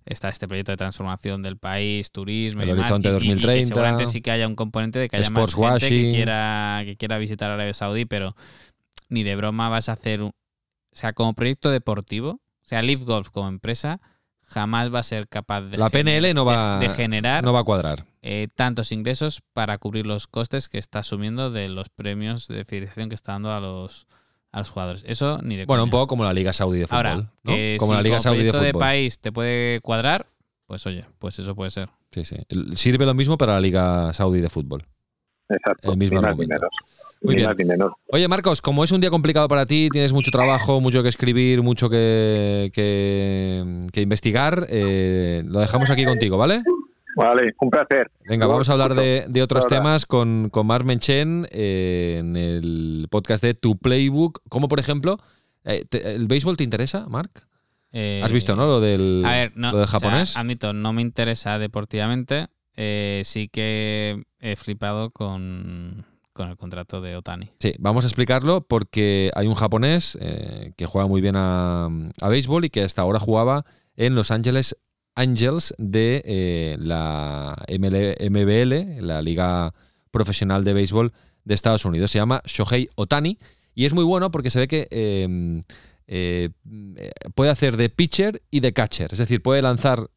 [0.04, 3.68] está este proyecto de transformación del país, turismo el y horizonte 2030.
[3.68, 7.18] seguramente sí que haya un componente de que haya más gente que quiera, que quiera
[7.18, 8.36] visitar Arabia Saudí, pero
[9.08, 13.04] ni de broma vas a hacer un, o sea, como proyecto deportivo, o sea, Live
[13.04, 14.00] Golf como empresa
[14.52, 17.64] jamás va a ser capaz de la PNL no va de, generar no va a
[17.64, 22.64] cuadrar eh, tantos ingresos para cubrir los costes que está asumiendo de los premios de
[22.64, 24.06] fidelización que está dando a los
[24.52, 25.04] a los jugadores.
[25.06, 27.06] Eso ni de Bueno, un poco como la Liga Saudí de fútbol.
[27.06, 27.32] Ahora,
[27.78, 28.64] como la Liga Saudí de fútbol.
[28.66, 30.26] de país te puede cuadrar,
[30.66, 31.88] pues oye, pues eso puede ser.
[32.10, 32.36] Sí, sí.
[32.74, 34.84] Sirve lo mismo para la Liga Saudí de fútbol.
[35.48, 35.90] Exacto.
[35.90, 36.20] El mismo
[37.22, 37.50] Muy bien.
[38.10, 41.62] Oye, Marcos, como es un día complicado para ti, tienes mucho trabajo, mucho que escribir,
[41.62, 46.62] mucho que, que, investigar, eh, lo dejamos aquí contigo, ¿vale?
[47.16, 48.10] Vale, un placer.
[48.28, 53.42] Venga, vamos a hablar de, otros temas con, con Mark Menchen eh, en el podcast
[53.42, 54.40] de Tu Playbook.
[54.48, 55.18] Como por ejemplo,
[55.64, 57.30] eh, ¿el béisbol te interesa, Mark?
[57.92, 58.66] ¿Has visto, no?
[58.66, 60.36] Lo del, lo del japonés.
[60.36, 62.48] admito, no me interesa deportivamente.
[62.76, 67.50] sí que he flipado con, con el contrato de Otani.
[67.58, 71.86] Sí, vamos a explicarlo porque hay un japonés eh, que juega muy bien a,
[72.20, 73.64] a béisbol y que hasta ahora jugaba
[73.96, 74.76] en Los Ángeles
[75.14, 79.74] Angels de eh, la MBL, la Liga
[80.10, 81.12] Profesional de Béisbol
[81.44, 82.10] de Estados Unidos.
[82.10, 83.38] Se llama Shohei Otani
[83.74, 85.62] y es muy bueno porque se ve que em,
[86.06, 86.50] eh,
[87.34, 89.12] puede hacer de pitcher y de catcher.
[89.12, 90.10] Es decir, puede lanzar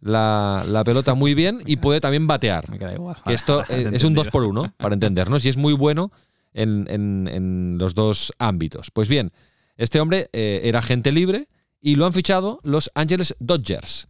[0.00, 2.70] la, pelota muy bien y puede también batear.
[2.70, 3.16] Me queda igual.
[3.26, 6.10] Que esto es, un 2 por 1 para entendernos y es muy bueno
[6.52, 8.90] en, los dos ámbitos.
[8.90, 9.30] Pues bien,
[9.76, 11.48] este hombre eh, era agente libre
[11.80, 14.08] y lo han fichado los Angeles Dodgers,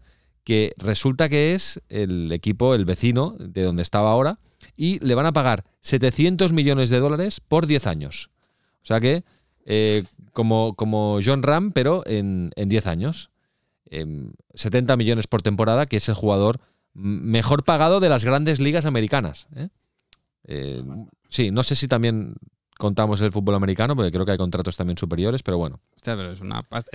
[0.49, 4.39] que resulta que es el equipo, el vecino de donde estaba ahora,
[4.79, 8.31] y le van a pagar 700 millones de dólares por 10 años.
[8.83, 9.25] O sea que,
[9.67, 13.29] eh, como, como John Ram, pero en, en 10 años.
[13.91, 16.61] 70 em, millones por temporada, que es el jugador
[16.95, 19.49] mejor pagado de las grandes ligas americanas.
[19.55, 19.69] ¿eh?
[20.45, 20.83] Eh,
[21.29, 22.37] sí, no sé si también
[22.79, 25.79] contamos el fútbol americano, porque creo que hay contratos también superiores, pero bueno.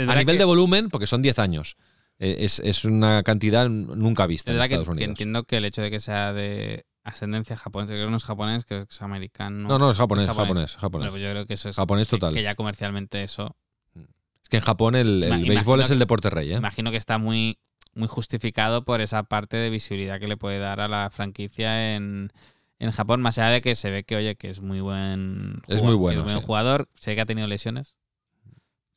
[0.07, 1.77] a nivel de volumen, porque son 10 años.
[2.19, 5.09] Eh, es, una cantidad nunca vista en Estados Unidos.
[5.09, 8.65] entiendo que el hecho de que sea de ascendencia japonesa, creo que no es japonés,
[8.65, 9.67] que es americano.
[9.67, 11.09] No, no, es japonés, japonés, japonés.
[11.09, 12.33] Pues yo creo que eso es japonés total.
[12.33, 13.57] que ya comercialmente eso
[14.43, 16.51] es que en Japón el, béisbol es el deporte rey.
[16.51, 16.57] ¿eh?
[16.57, 17.57] Imagino que está muy,
[17.95, 22.31] muy justificado por esa parte de visibilidad que le puede dar a la franquicia en,
[22.91, 25.83] Japón, más allá de que se ve que, oye, que es muy buen jugador, es
[25.83, 27.95] muy bueno, buen jugador, sé que ha tenido lesiones.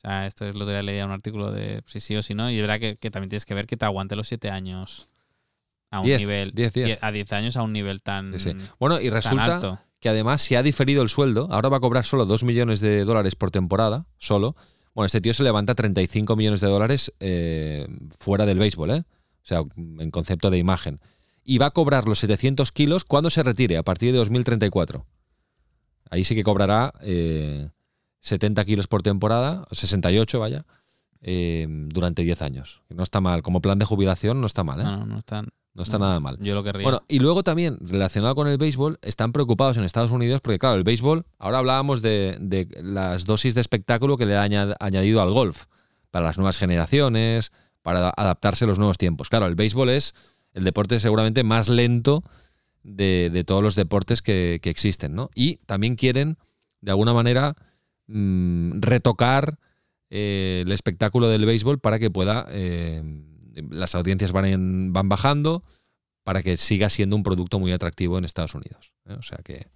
[0.06, 2.50] Sea, esto es lo que leía en un artículo de si sí o si no,
[2.50, 5.10] y es verdad que, también tienes que ver que te aguante los siete años
[5.90, 6.52] a un nivel.
[7.00, 8.34] A 10 años a un nivel tan.
[8.78, 12.26] Bueno, y resulta que además se ha diferido el sueldo, ahora va a cobrar solo
[12.26, 14.54] 2 millones de dólares por temporada, solo
[14.96, 17.86] bueno, este tío se levanta 35 millones de dólares eh,
[18.18, 19.04] fuera del béisbol, ¿eh?
[19.42, 21.00] O sea, en concepto de imagen.
[21.44, 25.04] Y va a cobrar los 700 kilos cuando se retire, a partir de 2034.
[26.08, 26.94] Ahí sí que cobrará
[28.26, 30.64] 70 eh, kilos por temporada, 68, vaya,
[31.20, 32.82] eh, durante 10 años.
[32.88, 33.42] No está mal.
[33.42, 34.84] Como plan de jubilación no está mal, ¿eh?
[34.84, 36.38] No, no, no están no está nada mal.
[36.40, 36.84] Yo lo querría.
[36.84, 40.76] Bueno, y luego también, relacionado con el béisbol, están preocupados en Estados Unidos porque, claro,
[40.76, 45.66] el béisbol, ahora hablábamos de, las dosis de espectáculo que le ha añadido al golf
[46.10, 49.28] para las nuevas generaciones, para adaptarse a los nuevos tiempos.
[49.28, 50.14] Claro, el béisbol es
[50.54, 52.24] el deporte seguramente más lento
[52.82, 55.28] de, todos los deportes que, existen, ¿no?
[55.34, 56.38] Y también quieren,
[56.80, 57.54] de alguna manera,
[58.08, 59.58] mm, retocar
[60.10, 62.46] eh, el espectáculo del béisbol para que pueda...
[62.50, 63.02] Eh,
[63.70, 65.62] las audiencias van, van bajando,
[66.24, 68.92] para que siga siendo un producto muy atractivo en Estados Unidos.
[69.06, 69.14] ¿eh?
[69.18, 69.66] O sea que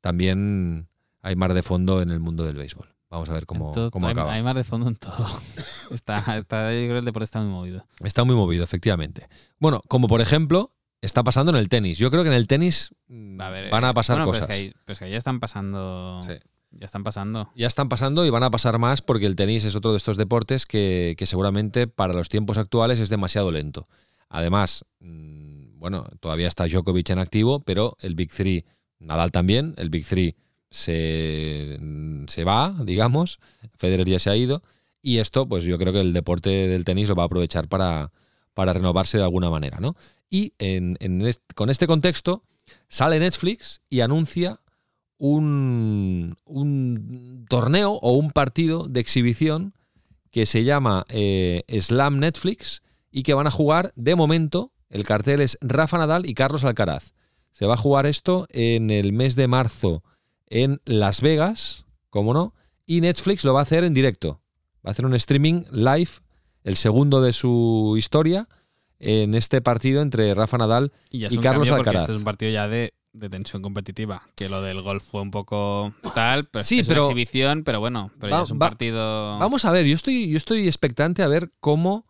[0.00, 0.88] también
[1.22, 2.88] hay mar de fondo en el mundo del béisbol.
[3.10, 4.32] Vamos a ver cómo, todo- cómo hay, acaba.
[4.32, 5.26] hay más de fondo en todo.
[5.90, 7.84] está, está, yo creo que el deporte está muy movido.
[8.04, 9.28] Está muy movido, efectivamente.
[9.58, 11.98] Bueno, como por ejemplo, está pasando en el tenis.
[11.98, 14.46] Yo creo que en el tenis mm, a van a pasar bueno, cosas.
[14.46, 16.20] Pues que, ahí- pues que ya están pasando.
[16.22, 16.34] Sí.
[16.72, 17.50] Ya están pasando.
[17.54, 20.16] Ya están pasando y van a pasar más porque el tenis es otro de estos
[20.16, 23.88] deportes que, seguramente para los tiempos actuales es demasiado lento.
[24.28, 28.64] Además, mm, bueno, todavía está Djokovic en activo, pero el Big Three,
[29.00, 30.36] Nadal también, el Big Three
[30.70, 33.40] se, mm, se va, digamos,
[33.76, 34.62] Federer ya se ha ido,
[35.02, 38.12] y esto, pues yo creo que el deporte del tenis lo va a aprovechar para,
[38.54, 39.96] para renovarse de alguna manera, ¿no?
[40.28, 40.96] Y en,
[41.54, 42.44] con este contexto
[42.88, 44.60] sale Netflix y anuncia
[45.20, 49.74] un, un torneo o un partido de exhibición
[50.30, 54.72] que se llama eh, Slam Netflix y que van a jugar de momento.
[54.88, 57.12] El cartel es Rafa Nadal y Carlos Alcaraz.
[57.52, 60.02] Se va a jugar esto en el mes de marzo
[60.46, 62.54] en Las Vegas, como no,
[62.86, 64.40] y Netflix lo va a hacer en directo.
[64.84, 66.10] Va a hacer un streaming live,
[66.64, 68.48] el segundo de su historia,
[68.98, 72.02] en este partido entre Rafa Nadal Y, Y Carlos Alcaraz.
[72.04, 74.22] este es un partido ya de, de tensión competitiva.
[74.36, 77.80] Que lo del golf fue un poco tal, pero Sí, es pero- una exhibición, pero
[77.80, 79.38] bueno, pero Va- ya es un va- partido.
[79.38, 82.06] Vamos a ver, yo estoy, yo estoy expectante a ver cómo,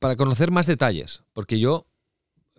[0.00, 1.86] para conocer más detalles, porque yo,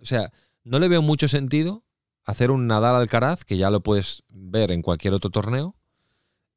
[0.02, 0.32] o sea,
[0.64, 1.84] no le veo mucho sentido
[2.26, 5.76] hacer un Nadal Alcaraz, que ya lo puedes ver en cualquier otro torneo,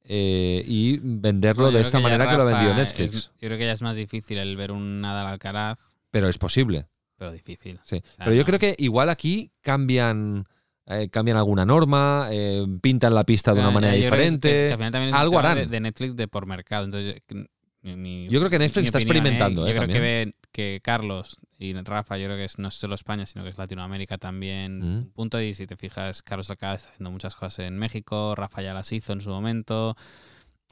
[0.04, 3.32] eh, y venderlo de esta manera que lo vendió es- Netflix.
[3.40, 5.78] yo creo que ya es más difícil el ver un Nadal Alcaraz,
[6.10, 6.86] Pero es posible,
[7.16, 7.80] pero difícil.
[7.82, 7.96] sí.
[7.96, 8.46] O sea, Pero yo no.
[8.46, 10.44] creo que igual aquí cambian,
[10.86, 14.48] eh, cambian alguna norma, eh, pintan la pista de una Ya, manera es que- diferente.
[14.78, 15.58] que al algo harán.
[15.58, 16.84] De, de Netflix de por mercado.
[16.84, 17.16] Entonces,
[17.82, 21.38] yo- mi- creo que Netflix está opinión, experimentando, Yo eh, creo que, ve- que Carlos
[21.58, 24.78] y Rafa, yo creo que es, no solo España, sino que es Latinoamérica también.
[24.80, 24.82] Mm.
[24.98, 25.40] Un punto.
[25.40, 28.34] Y si te fijas, Carlos Alcaraz está haciendo muchas cosas en México.
[28.34, 29.96] Rafa ya las hizo en su momento.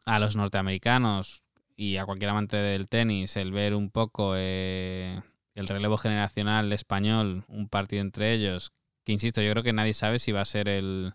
[0.07, 1.42] A los norteamericanos
[1.77, 5.20] y a cualquier amante del tenis, el ver un poco eh,
[5.55, 8.70] el relevo generacional español, un partido entre ellos,
[9.04, 11.12] que insisto, yo creo que nadie sabe si va a ser el,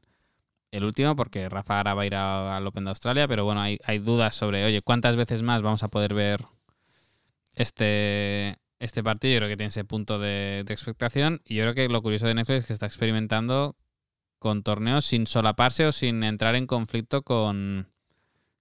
[0.71, 3.61] el último, porque Rafa ahora va a ir a- al Open de Australia, pero bueno,
[3.61, 6.45] hay, hay dudas sobre, oye, ¿cuántas veces más vamos a poder ver
[7.55, 9.33] este, este partido?
[9.33, 12.27] Yo creo que tiene ese punto de, de expectación, y yo creo que lo curioso
[12.27, 13.75] de Netflix es que está experimentando
[14.39, 17.89] con torneos sin solaparse o sin entrar en conflicto con,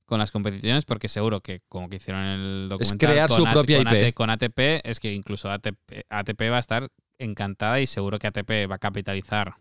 [0.06, 3.44] con las competiciones, porque seguro que, como que hicieron en el documental, crear con su
[3.44, 4.06] propia con IP.
[4.08, 5.76] AT- con ATP, es que incluso ATP,
[6.08, 6.88] ATP va a estar
[7.18, 9.56] encantada y seguro que ATP va a capitalizar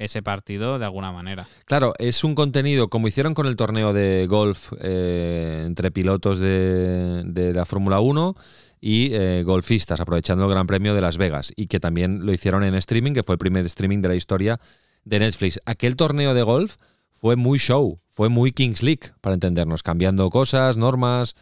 [0.00, 1.46] ese partido de alguna manera.
[1.66, 7.52] Claro, es un contenido como hicieron con el torneo de golf eh, entre pilotos de,
[7.54, 8.34] la Fórmula 1
[8.80, 12.64] y eh, golfistas, aprovechando el Gran Premio de Las Vegas, y que también lo hicieron
[12.64, 14.58] en streaming, que fue el primer streaming de la historia
[15.04, 15.60] de Netflix.
[15.66, 16.76] Aquel torneo de golf
[17.10, 21.36] fue muy show, fue muy Kings League, para entendernos, cambiando cosas, normas,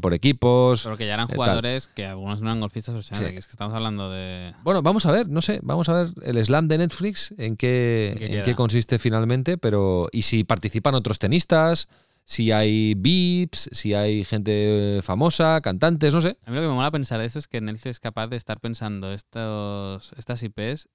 [0.00, 0.80] por equipos.
[0.80, 1.36] Solo que ya eran eh, tal.
[1.36, 3.24] jugadores que algunos no eran golfistas o sea, Sí.
[3.24, 4.54] que es que estamos hablando de...
[4.62, 8.10] Bueno, vamos a ver, no sé, vamos a ver el slam de Netflix, en qué,
[8.12, 8.42] ¿En qué en queda?
[8.42, 11.88] qué consiste finalmente, pero y si participan otros tenistas,
[12.24, 16.36] si hay VIPs, si hay gente famosa, cantantes, no sé.
[16.44, 18.36] A mí lo que me mola pensar de eso es que Netflix es capaz de
[18.36, 20.88] estar pensando estos, estas IPs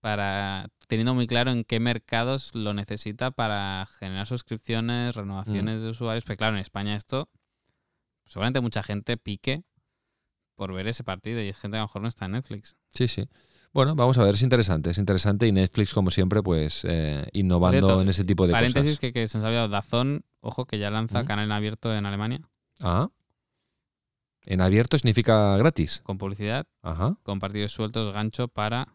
[0.00, 5.84] para teniendo muy claro en qué mercados lo necesita para generar suscripciones, renovaciones Mm.
[5.84, 6.24] de usuarios.
[6.26, 7.30] Pero claro, en España esto
[8.24, 9.64] seguramente mucha gente pique
[10.54, 12.76] por ver ese partido y hay gente que a lo mejor no está en Netflix.
[12.90, 13.28] Sí, sí.
[13.72, 17.86] Bueno, vamos a ver, es interesante, es interesante y Netflix, como siempre, pues eh, innovando
[17.88, 19.00] cierto, en ese tipo de Paréntesis cosas.
[19.00, 21.26] que, que se nos ha olvidado, Dazón, ojo que ya lanza Mm.
[21.26, 22.40] canal en abierto en Alemania
[22.80, 23.08] Ah.
[24.46, 26.02] En abierto significa gratis.
[26.04, 27.16] con publicidad, Ajá.
[27.24, 28.94] con partidos sueltos, gancho para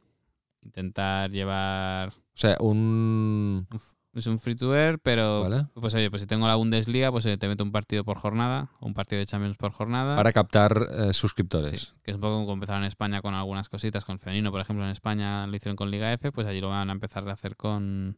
[0.62, 3.68] intentar llevar O sea, un...
[4.13, 5.67] Es un free to air, pero Vale.
[5.76, 8.72] pues oye, pues si tengo la Bundesliga, pues oye, te meto un partido por jornada,
[8.80, 10.15] un partido de Champions por jornada.
[10.15, 11.69] Para captar eh, suscriptores.
[11.69, 14.62] Sí, que es un poco como empezaron en España con algunas cositas, con femenino, por
[14.62, 17.34] ejemplo, en España lo hicieron con Liga F, pues allí lo van a empezar a
[17.34, 18.17] hacer con,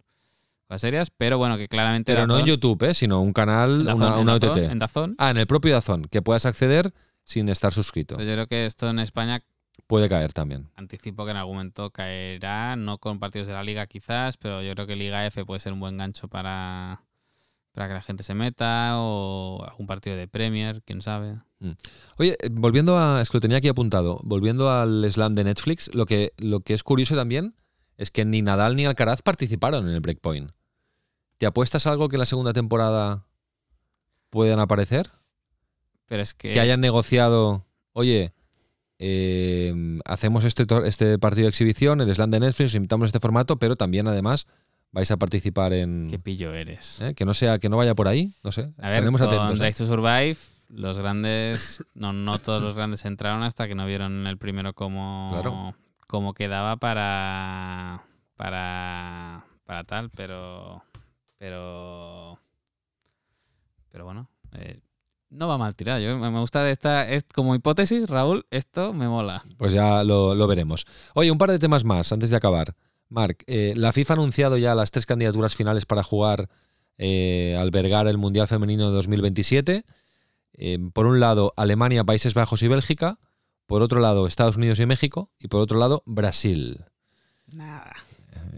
[0.72, 2.94] las series, pero bueno, que claramente Pero no en YouTube, ¿eh?
[2.94, 4.72] sino un canal, Dazón, una, en una Dazón, OTT.
[4.72, 5.16] en Dazón.
[5.18, 6.94] Ah, en el propio Dazón, que puedas acceder
[7.26, 8.18] sin estar suscrito.
[8.18, 9.42] Yo creo que esto en España
[9.88, 10.70] Puede caer también.
[10.76, 14.74] anticipo que en algún momento caerá, no con partidos de la liga quizás, pero yo
[14.74, 17.04] creo que Liga F puede ser un buen gancho para,
[17.74, 21.40] para que la gente se meta, o algún partido de Premier, quién sabe.
[22.18, 23.22] Oye, eh, volviendo a.
[23.22, 24.20] Es que lo tenía aquí apuntado.
[24.24, 27.56] Volviendo al slam de Netflix, lo que, lo que es curioso también
[27.98, 30.52] es que ni Nadal ni Alcaraz participaron en el Breakpoint.
[31.38, 33.26] ¿Te apuestas algo que en la segunda temporada
[34.30, 35.12] puedan aparecer?
[36.06, 37.66] Pero es que, Que hayan negociado.
[37.94, 38.34] Oye,
[39.04, 39.74] eh,
[40.06, 44.08] hacemos este, este partido de exhibición, el slam de Netflix, invitamos este formato, pero también
[44.08, 44.46] además
[44.92, 46.08] vais a participar en...
[46.08, 47.02] Qué pillo eres.
[47.02, 47.16] ¿eh?
[47.16, 48.70] Que no sea, que no vaya por ahí, no sé.
[48.78, 49.54] A ver, con atentos.
[49.54, 49.64] ¿eh?
[49.64, 50.38] Drive to Survive,
[50.70, 55.30] los grandes, no, no todos los grandes entraron hasta que no vieron el primero cómo,
[55.32, 55.76] Claro.
[56.06, 58.04] cómo quedaba para,
[58.36, 60.84] para, para tal, pero,
[61.40, 62.40] pero,
[63.90, 64.80] pero bueno, eh,
[65.32, 66.00] no va mal tirado.
[66.00, 69.44] Yo, me gusta de esta, es, como hipótesis, Raúl, esto me mola.
[69.58, 70.86] Pues ya lo, lo veremos.
[71.16, 72.76] Oye, un par de temas más antes de acabar.
[73.10, 76.50] Marc, eh, la FIFA ha anunciado ya las tres candidaturas finales para jugar,
[76.98, 79.84] eh, albergar el Mundial Femenino de 2027.
[80.54, 83.20] Eh, por un lado, Alemania, Países Bajos y Bélgica.
[83.66, 85.30] Por otro lado, Estados Unidos y México.
[85.40, 86.86] Y por otro lado, Brasil.
[87.54, 87.96] Nada.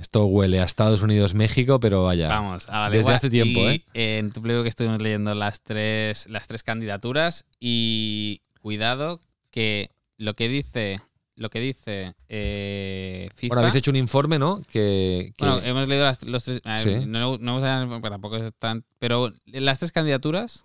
[0.04, 2.28] Esto huele a Estados Unidos, México, pero vaya.
[2.28, 3.16] Vamos, a la desde legua.
[3.16, 4.18] hace tiempo, Y, ¿eh?
[4.20, 10.50] En tu que estuvimos leyendo las tres, las tres candidaturas y cuidado que lo que
[10.50, 11.00] dice,
[11.38, 13.48] lo que dice eh, FIFA.
[13.56, 14.62] Bueno, habéis hecho un informe, ¿no?
[14.70, 16.60] Que, que- Bueno, hemos leído las- los tres.
[16.84, 17.06] Sí.
[17.06, 18.84] No, no vamos a tampoco es tan.
[19.00, 20.64] Pero las tres candidaturas,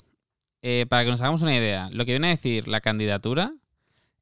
[0.63, 3.53] eh, para que nos hagamos una idea, lo que viene a decir la candidatura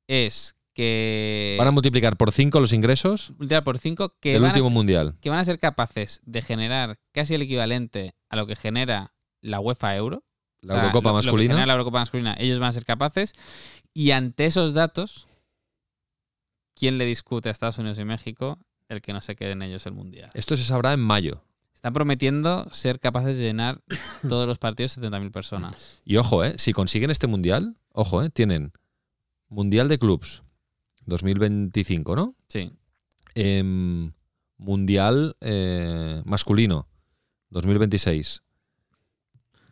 [0.08, 1.56] es que.
[1.58, 4.68] van a multiplicar por cinco los ingresos multiplicar por cinco que del van a último
[4.68, 5.16] ser- Mundial.
[5.20, 9.58] que van a ser capaces de generar casi el equivalente a lo que genera la
[9.58, 10.22] UEFA Euro.
[10.60, 11.66] La O sea, Eurocopa lo- lo que masculina.
[11.66, 13.32] la Eurocopa masculina, ellos van a ser capaces.
[13.94, 15.26] Y ante esos datos,
[16.74, 18.58] ¿quién le discute a Estados Unidos y México
[18.88, 20.30] el que no se queden ellos el Mundial?
[20.34, 21.42] Esto se sabrá en mayo.
[21.74, 23.80] Están prometiendo ser capaces de llenar
[24.28, 26.00] todos los partidos 70.000 personas.
[26.04, 26.54] Y ojo, ¿eh?
[26.58, 28.30] si consiguen este mundial, ojo, ¿eh?
[28.30, 28.72] tienen
[29.48, 30.42] Mundial de Clubs
[31.06, 32.34] 2025, ¿no?
[32.48, 32.70] Sí.
[33.34, 34.12] Em,
[34.58, 36.88] mundial eh, masculino
[37.50, 38.42] 2026.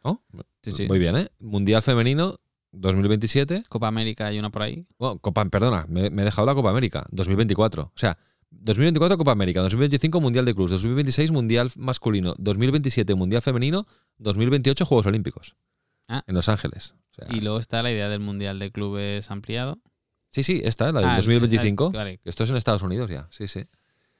[0.04, 0.22] ¿No?
[0.62, 0.86] Sí, sí.
[0.86, 1.30] Muy bien, ¿eh?
[1.40, 2.38] Mundial femenino
[2.72, 3.64] 2027.
[3.68, 4.86] Copa América hay uno por ahí.
[4.98, 7.84] Oh, Copa, perdona, me, me he dejado la Copa América 2024.
[7.84, 8.18] O sea,
[8.50, 13.86] 2024 Copa América, 2025 Mundial de Clubs, 2026 Mundial masculino, 2027 Mundial femenino,
[14.18, 15.56] 2028 Juegos Olímpicos.
[16.08, 16.22] Ah.
[16.26, 16.94] En Los Ángeles.
[17.12, 19.78] O sea, Y luego está la idea del Mundial de Clubes ampliado.
[20.34, 21.92] Sí, sí, esta, la del Ah, 2025.
[21.92, 22.18] vale.
[22.18, 23.64] que Esto es en Estados Unidos ya, sí, sí.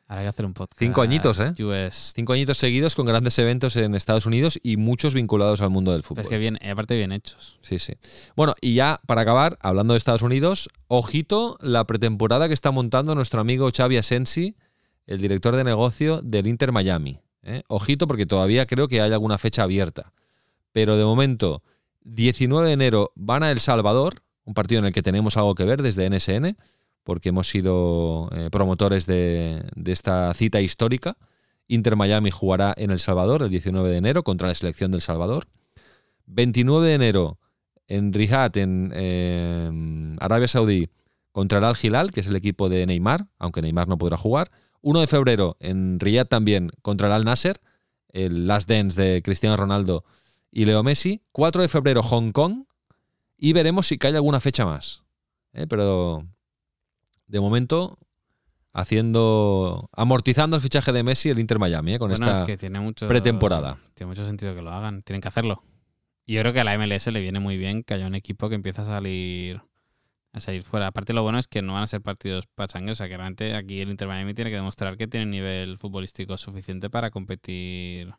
[0.07, 0.79] Ahora hay que hacer un podcast.
[0.79, 1.55] Cinco añitos, ¿eh?
[1.65, 2.13] US.
[2.15, 6.03] Cinco añitos seguidos con grandes eventos en Estados Unidos y muchos vinculados al mundo del
[6.03, 6.17] fútbol.
[6.23, 7.59] Pues que bien, aparte bien hechos.
[7.63, 7.95] Sí, sí.
[8.37, 13.15] Bueno, y ya para acabar, hablando de Estados Unidos, ojito la pretemporada que está montando
[13.15, 14.57] nuestro amigo Xavi Asensi,
[15.07, 17.21] el director de negocio del Inter Miami.
[17.43, 17.63] ¿eh?
[17.69, 20.13] Ojito porque todavía creo que hay alguna fecha abierta.
[20.73, 21.63] Pero de momento,
[22.03, 25.65] 19 de enero van a El Salvador, un partido en el que tenemos algo que
[25.65, 26.57] ver desde NSN,
[27.03, 31.17] porque hemos sido eh, promotores de, esta cita histórica.
[31.69, 35.47] Inter Miami jugará en El Salvador el 19 de enero contra la selección del Salvador.
[36.27, 37.39] 29 de enero
[37.87, 40.89] en Riyadh, en eh, Arabia Saudí,
[41.33, 44.51] contra el Al Hilal, que es el equipo de Neymar, aunque Neymar no podrá jugar.
[44.81, 47.61] 1 de febrero en Riyadh también contra el Al Nasser,
[48.09, 50.05] el Last Dance de Cristiano Ronaldo
[50.51, 51.23] y Leo Messi.
[51.33, 52.65] 4 de febrero Hong Kong
[53.37, 55.03] y veremos si cae alguna fecha más.
[55.53, 55.67] ¿eh?
[55.69, 56.27] Pero
[57.27, 57.99] de momento
[58.73, 61.99] haciendo amortizando el fichaje de Messi el Inter Miami ¿eh?
[61.99, 63.79] con bueno, esta es que tiene mucho, pretemporada.
[63.95, 65.03] Tiene mucho sentido que lo hagan.
[65.03, 65.63] Tienen que hacerlo.
[66.27, 68.49] Y yo creo que a la MLS le viene muy bien que haya un equipo
[68.49, 69.61] que empieza a salir
[70.33, 70.89] a salir fuera.
[70.89, 73.55] Aparte lo bueno es que no van a ser partidos pachangueos, o sea que realmente
[73.55, 78.13] aquí el Inter Miami tiene que demostrar que tiene nivel futbolístico suficiente para competir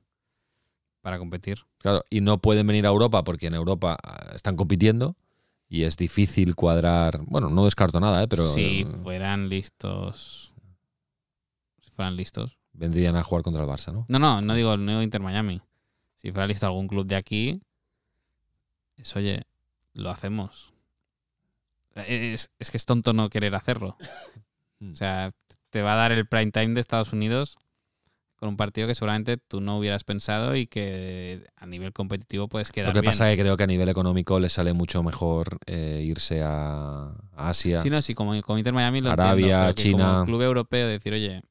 [1.06, 1.60] para competir.
[1.78, 5.16] Claro, y no pueden venir a Europa porque en Europa ah, están compitiendo
[5.70, 7.22] y es difícil cuadrar.
[7.28, 8.28] Bueno, no descarto nada, ¿eh?
[8.28, 10.52] pero si fueran listos
[11.80, 12.58] si fueran listos.
[12.74, 14.08] vendrían a jugar contra el Barça, ¿no?
[14.10, 15.62] No, no, no digo el nuevo Inter Miami.
[16.18, 17.62] Si fuera listo algún club de aquí,
[18.98, 19.44] es oye,
[19.94, 20.74] lo hacemos.
[21.94, 23.96] Es, es que es tonto no querer hacerlo.
[24.78, 24.92] Mm.
[24.92, 25.32] O sea,
[25.70, 27.56] te va a dar el prime time de Estados Unidos
[28.46, 32.72] con un partido que seguramente tú no hubieras pensado y que a nivel competitivo puedes
[32.72, 33.12] quedar Lo que bien.
[33.12, 37.12] pasa es que creo que a nivel económico les sale mucho mejor eh, irse a,
[37.36, 37.80] Asia.
[37.80, 40.14] Sí, no, sí, como, como Inter Miami lo Arabia, entiendo, China.
[40.14, 41.42] Como club europeo decir, oye,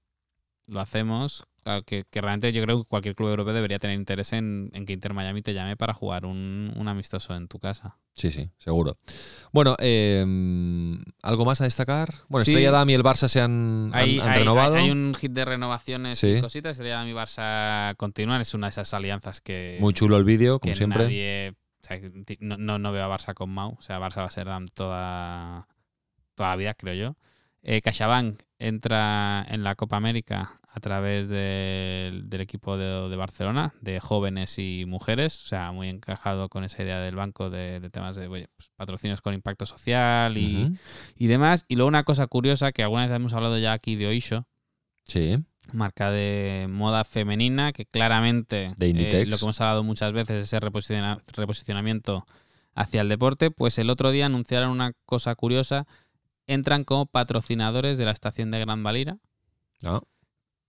[0.69, 1.45] lo hacemos.
[1.65, 4.87] Claro, que, que realmente yo creo que cualquier club europeo debería tener interés en, en
[4.87, 7.97] que Inter Miami te llame para jugar un, un amistoso en tu casa.
[8.13, 8.97] Sí, sí, seguro.
[9.53, 10.25] Bueno, eh,
[11.23, 12.09] ¿algo más a destacar?
[12.29, 12.53] Bueno, Sí.
[12.53, 14.77] Estrella Damm y el Barça se han, han- Hay, han hay- renovado.
[14.77, 16.37] hay un hit de renovaciones Sí.
[16.37, 16.73] y cositas.
[16.77, 18.41] Estrella Damm y Barça continúan.
[18.41, 21.03] Es una de esas alianzas que, Muy chulo el vídeo, que como siempre.
[21.05, 21.55] nadie.
[21.83, 22.07] o sea, que
[22.41, 23.77] no, no, no veo a Barça con Mau.
[23.79, 25.67] O sea, Barça va a ser Damm toda,
[26.35, 27.17] toda la vida, creo yo.
[27.63, 33.73] Eh, CaixaBank entra en la Copa América a través del, del equipo de, de Barcelona,
[33.81, 37.91] de jóvenes y mujeres, o sea, muy encajado con esa idea del banco de, de
[37.91, 40.77] temas de oye, pues, patrocinios con impacto social y,
[41.17, 41.65] y demás.
[41.69, 44.49] Y luego una cosa curiosa que alguna vez hemos hablado ya aquí de Oisho,
[45.05, 45.39] Sí.
[45.73, 50.59] marca de moda femenina, que claramente De eh, lo que hemos hablado muchas veces, ese
[50.59, 52.27] reposiciona- reposicionamiento
[52.75, 55.87] hacia el deporte, pues el otro día anunciaron una cosa curiosa,
[56.49, 59.19] entran como patrocinadores de la estación de Gran Valira.
[59.85, 60.01] Ah,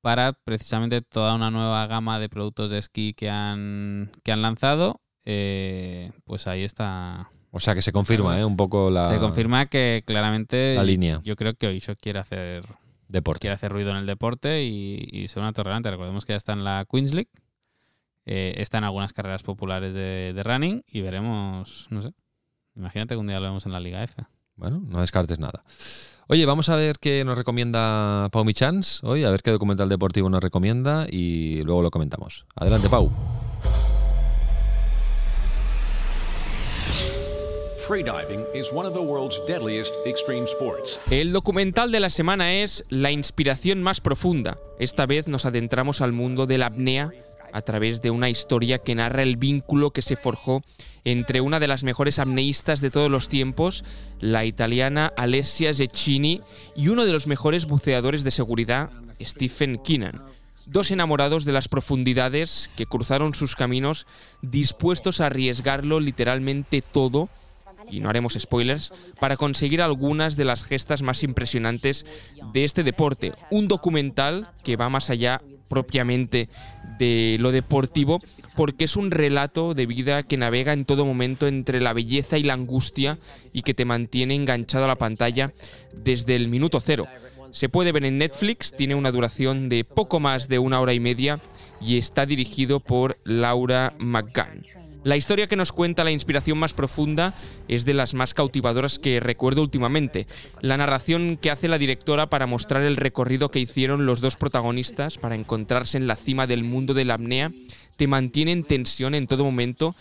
[0.06, 5.02] para precisamente toda una nueva gama de productos de esquí que han, que han lanzado.
[5.24, 7.32] eh, pues ahí está.
[7.50, 8.46] O sea que se confirma, ¿eh?
[8.46, 12.64] Un poco la, Se confirma que claramente la línea yo creo que Oisho quiere hacer
[13.08, 13.40] deporte.
[13.40, 15.90] quiere hacer ruido en el deporte y, y ser una torrelante.
[15.90, 17.32] Recordemos que ya está en la Queens League,
[18.28, 22.12] eh, está en algunas carreras populares de, de running y veremos, no sé,
[22.76, 24.24] imagínate que un día lo vemos en la Liga F.
[24.56, 25.64] Bueno, no descartes nada.
[26.28, 30.28] Oye, vamos a ver qué nos recomienda Pau Michans hoy, a ver qué documental deportivo
[30.28, 32.48] nos recomienda y luego lo comentamos.
[32.56, 33.12] Adelante, Pau.
[41.12, 44.58] El documental de la semana es La inspiración más profunda.
[44.80, 47.12] Esta vez nos adentramos al mundo de la apnea
[47.54, 50.64] a través de una historia que narra el vínculo que se forjó
[51.04, 53.86] entre una de las mejores apneístas de todos los tiempos,
[54.20, 56.42] la italiana Alessia Zecchini,
[56.76, 58.90] y uno de los mejores buceadores de seguridad,
[59.22, 60.24] Stephen Keenan.
[60.66, 64.08] Dos enamorados de las profundidades que cruzaron sus caminos
[64.42, 67.30] dispuestos a arriesgarlo literalmente todo
[67.90, 72.06] y no haremos spoilers, para conseguir algunas de las gestas más impresionantes
[72.54, 73.34] de este deporte.
[73.52, 76.50] Un documental que va más allá propiamente
[77.00, 78.20] de lo deportivo,
[78.56, 82.44] porque es un relato de vida que navega en todo momento entre la belleza y
[82.44, 83.18] la angustia
[83.54, 85.54] y que te mantiene enganchado a la pantalla
[85.94, 87.08] desde el minuto cero.
[87.52, 91.00] Se puede ver en Netflix, tiene una duración de poco más de una hora y
[91.00, 91.40] media
[91.80, 94.85] y está dirigido por Laura McGann.
[95.06, 97.36] La historia que nos cuenta la inspiración más profunda
[97.68, 100.26] es de las más cautivadoras que recuerdo últimamente.
[100.62, 105.20] La narración que hace la directora para mostrar el recorrido que hicieron los dos protagonistas
[105.20, 107.52] para encontrarse en la cima del mundo de la apnea
[107.98, 109.96] te mantiene en tensión en todo momento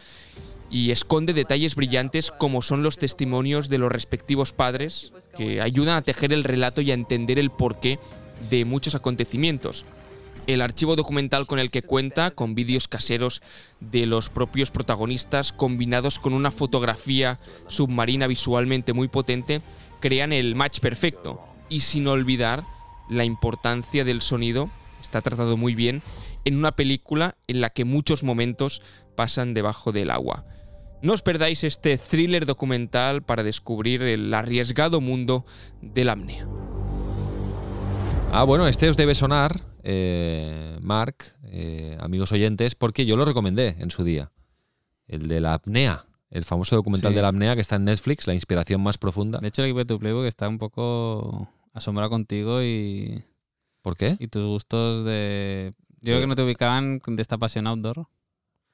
[0.70, 6.02] y esconde detalles brillantes como son los testimonios de los respectivos padres que ayudan a
[6.02, 7.98] tejer el relato y a entender el porqué
[8.48, 9.84] de muchos acontecimientos
[10.47, 13.42] el archivo documental con el que cuenta, con vídeos caseros
[13.80, 17.38] de los propios protagonistas, combinados con una fotografía
[17.68, 19.62] submarina visualmente muy potente,
[20.01, 21.40] crean el match perfecto.
[21.68, 22.64] Y sin olvidar
[23.09, 24.70] la importancia del sonido,
[25.01, 26.03] está tratado muy bien,
[26.45, 28.82] en una película en la que muchos momentos
[29.16, 30.45] pasan debajo del agua.
[31.03, 35.45] No os perdáis este thriller documental para descubrir el arriesgado mundo
[35.82, 36.49] del apnea.
[38.37, 39.53] Ah, bueno, este os debe sonar,
[39.85, 44.32] eh, Mark, eh, amigos oyentes, porque yo lo recomendé en su día.
[45.07, 47.14] El de la apnea, el famoso documental Sí.
[47.14, 49.39] de la apnea que está en Netflix, la inspiración más profunda.
[49.39, 53.22] De hecho, el equipo de tu Playbook está un poco asombrado contigo y,
[53.82, 54.16] ¿Por qué?
[54.18, 55.72] y tus gustos de...
[56.01, 58.09] Yo creo que no te ubicaban de esta pasión outdoor.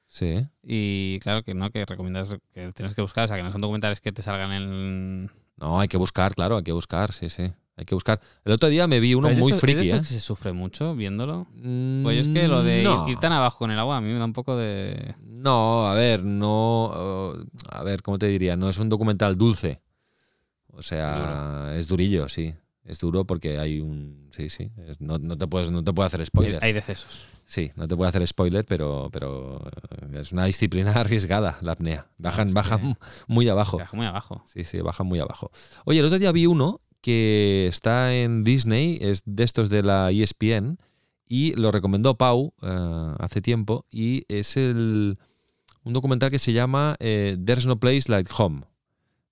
[0.07, 0.47] Sí.
[0.63, 3.61] Y claro que no, que recomiendas que tienes que buscar, o sea, que no son
[3.61, 5.31] documentales que te salgan en...
[5.55, 7.53] No, hay que buscar, claro, hay que buscar, sí, sí.
[7.81, 8.21] Hay que buscar.
[8.45, 9.99] El otro día me vi uno es muy esto- es friki, esto ¿eh?
[10.01, 11.47] que se sufre mucho viéndolo.
[11.55, 13.09] Mm, Pues es que lo de ir- no.
[13.09, 15.15] ir, tan abajo con el agua a mí me da un poco de...
[15.25, 17.33] No, a ver, no.
[17.69, 18.55] A ver, ¿cómo te diría?
[18.55, 19.81] No es un documental dulce.
[20.67, 22.53] O sea, es durillo, sí.
[22.85, 24.29] Es duro porque hay un.
[24.31, 24.71] Sí, sí.
[24.87, 26.63] es- no, no te puedes, no te puedo hacer spoiler.
[26.63, 27.23] Hay decesos.
[27.45, 29.59] Sí, no te puedo hacer spoiler, pero, pero
[30.13, 32.07] es una disciplina arriesgada la apnea.
[32.19, 33.77] Bajan, es bajan que- muy abajo.
[33.77, 34.43] Viaja muy abajo.
[34.45, 35.51] Sí, sí, bajan muy abajo.
[35.85, 40.11] Oye, el otro día vi uno que está en Disney, es de estos de la
[40.11, 40.77] ESPN,
[41.25, 45.17] y lo recomendó Pau eh, hace tiempo, y es el,
[45.83, 48.63] un documental que se llama eh, There's No Place Like Home.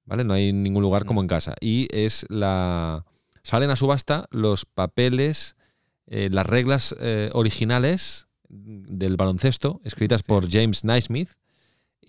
[0.05, 0.23] ¿Vale?
[0.23, 1.53] No hay ningún lugar como en casa.
[1.61, 3.05] Y es la.
[3.43, 5.55] Salen a subasta los papeles,
[6.07, 10.27] eh, las reglas eh, originales del baloncesto, escritas Sí.
[10.27, 11.29] por James Naismith.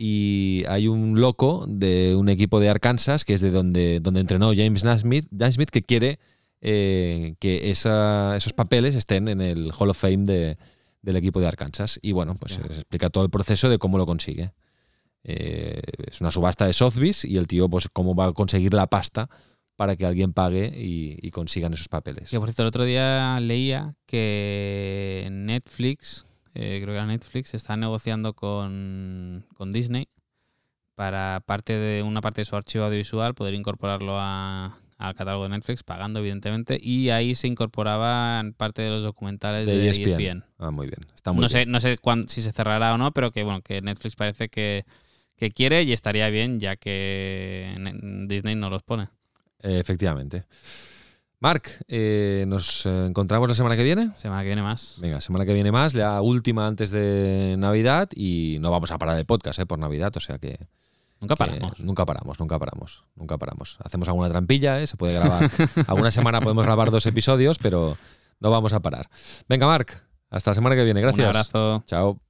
[0.02, 4.52] Y hay un loco de un equipo de Arkansas, que es de donde, donde entrenó
[4.56, 6.18] James Naismith, Naismith que quiere
[6.62, 10.56] eh, que esa- esos papeles estén en el Hall of Fame de-
[11.02, 11.98] del equipo de Arkansas.
[12.00, 14.52] Y bueno, pues se explica todo el proceso de cómo lo consigue.
[15.22, 18.86] Eh, es una subasta de Sotheby's y el tío, pues, cómo va a conseguir la
[18.86, 19.28] pasta
[19.76, 22.30] para que alguien pague y, y consigan esos papeles.
[22.30, 26.24] Que por cierto, el otro día leía que Netflix,
[26.54, 30.08] eh, creo que era Netflix, está negociando con, con Disney
[30.94, 35.50] para parte de una parte de su archivo audiovisual poder incorporarlo a, al catálogo de
[35.50, 40.10] Netflix, pagando evidentemente, y ahí se incorporaban parte de los documentales de, De E ESPN.
[40.20, 40.44] ESPN.
[40.58, 41.06] Ah, muy bien.
[41.14, 41.62] Está muy no bien.
[41.64, 44.48] sé, no sé cuán- si se cerrará o no, pero que bueno, que Netflix parece
[44.50, 44.84] que,
[45.36, 49.08] que quiere y estaría bien, ya que ne- Disney no los pone.
[49.62, 50.44] Eh, efectivamente.
[51.40, 54.12] Marc, eh, nos eh, encontramos la semana que viene.
[54.16, 54.98] Semana que viene más.
[55.00, 59.18] Venga, semana que viene más, la última antes de Navidad y no vamos a parar
[59.18, 60.68] el podcast eh, por Navidad, o sea que,
[61.20, 61.80] Nunca paramos.
[61.80, 63.78] nunca paramos, nunca paramos, nunca paramos.
[63.82, 65.50] Hacemos alguna trampilla, eh, se puede grabar.
[65.86, 67.96] alguna semana podemos grabar dos episodios, pero
[68.38, 69.06] no vamos a parar.
[69.48, 71.00] Venga, Marc, hasta la semana que viene.
[71.00, 71.20] Gracias.
[71.20, 71.84] Un abrazo.
[71.86, 72.29] Chao.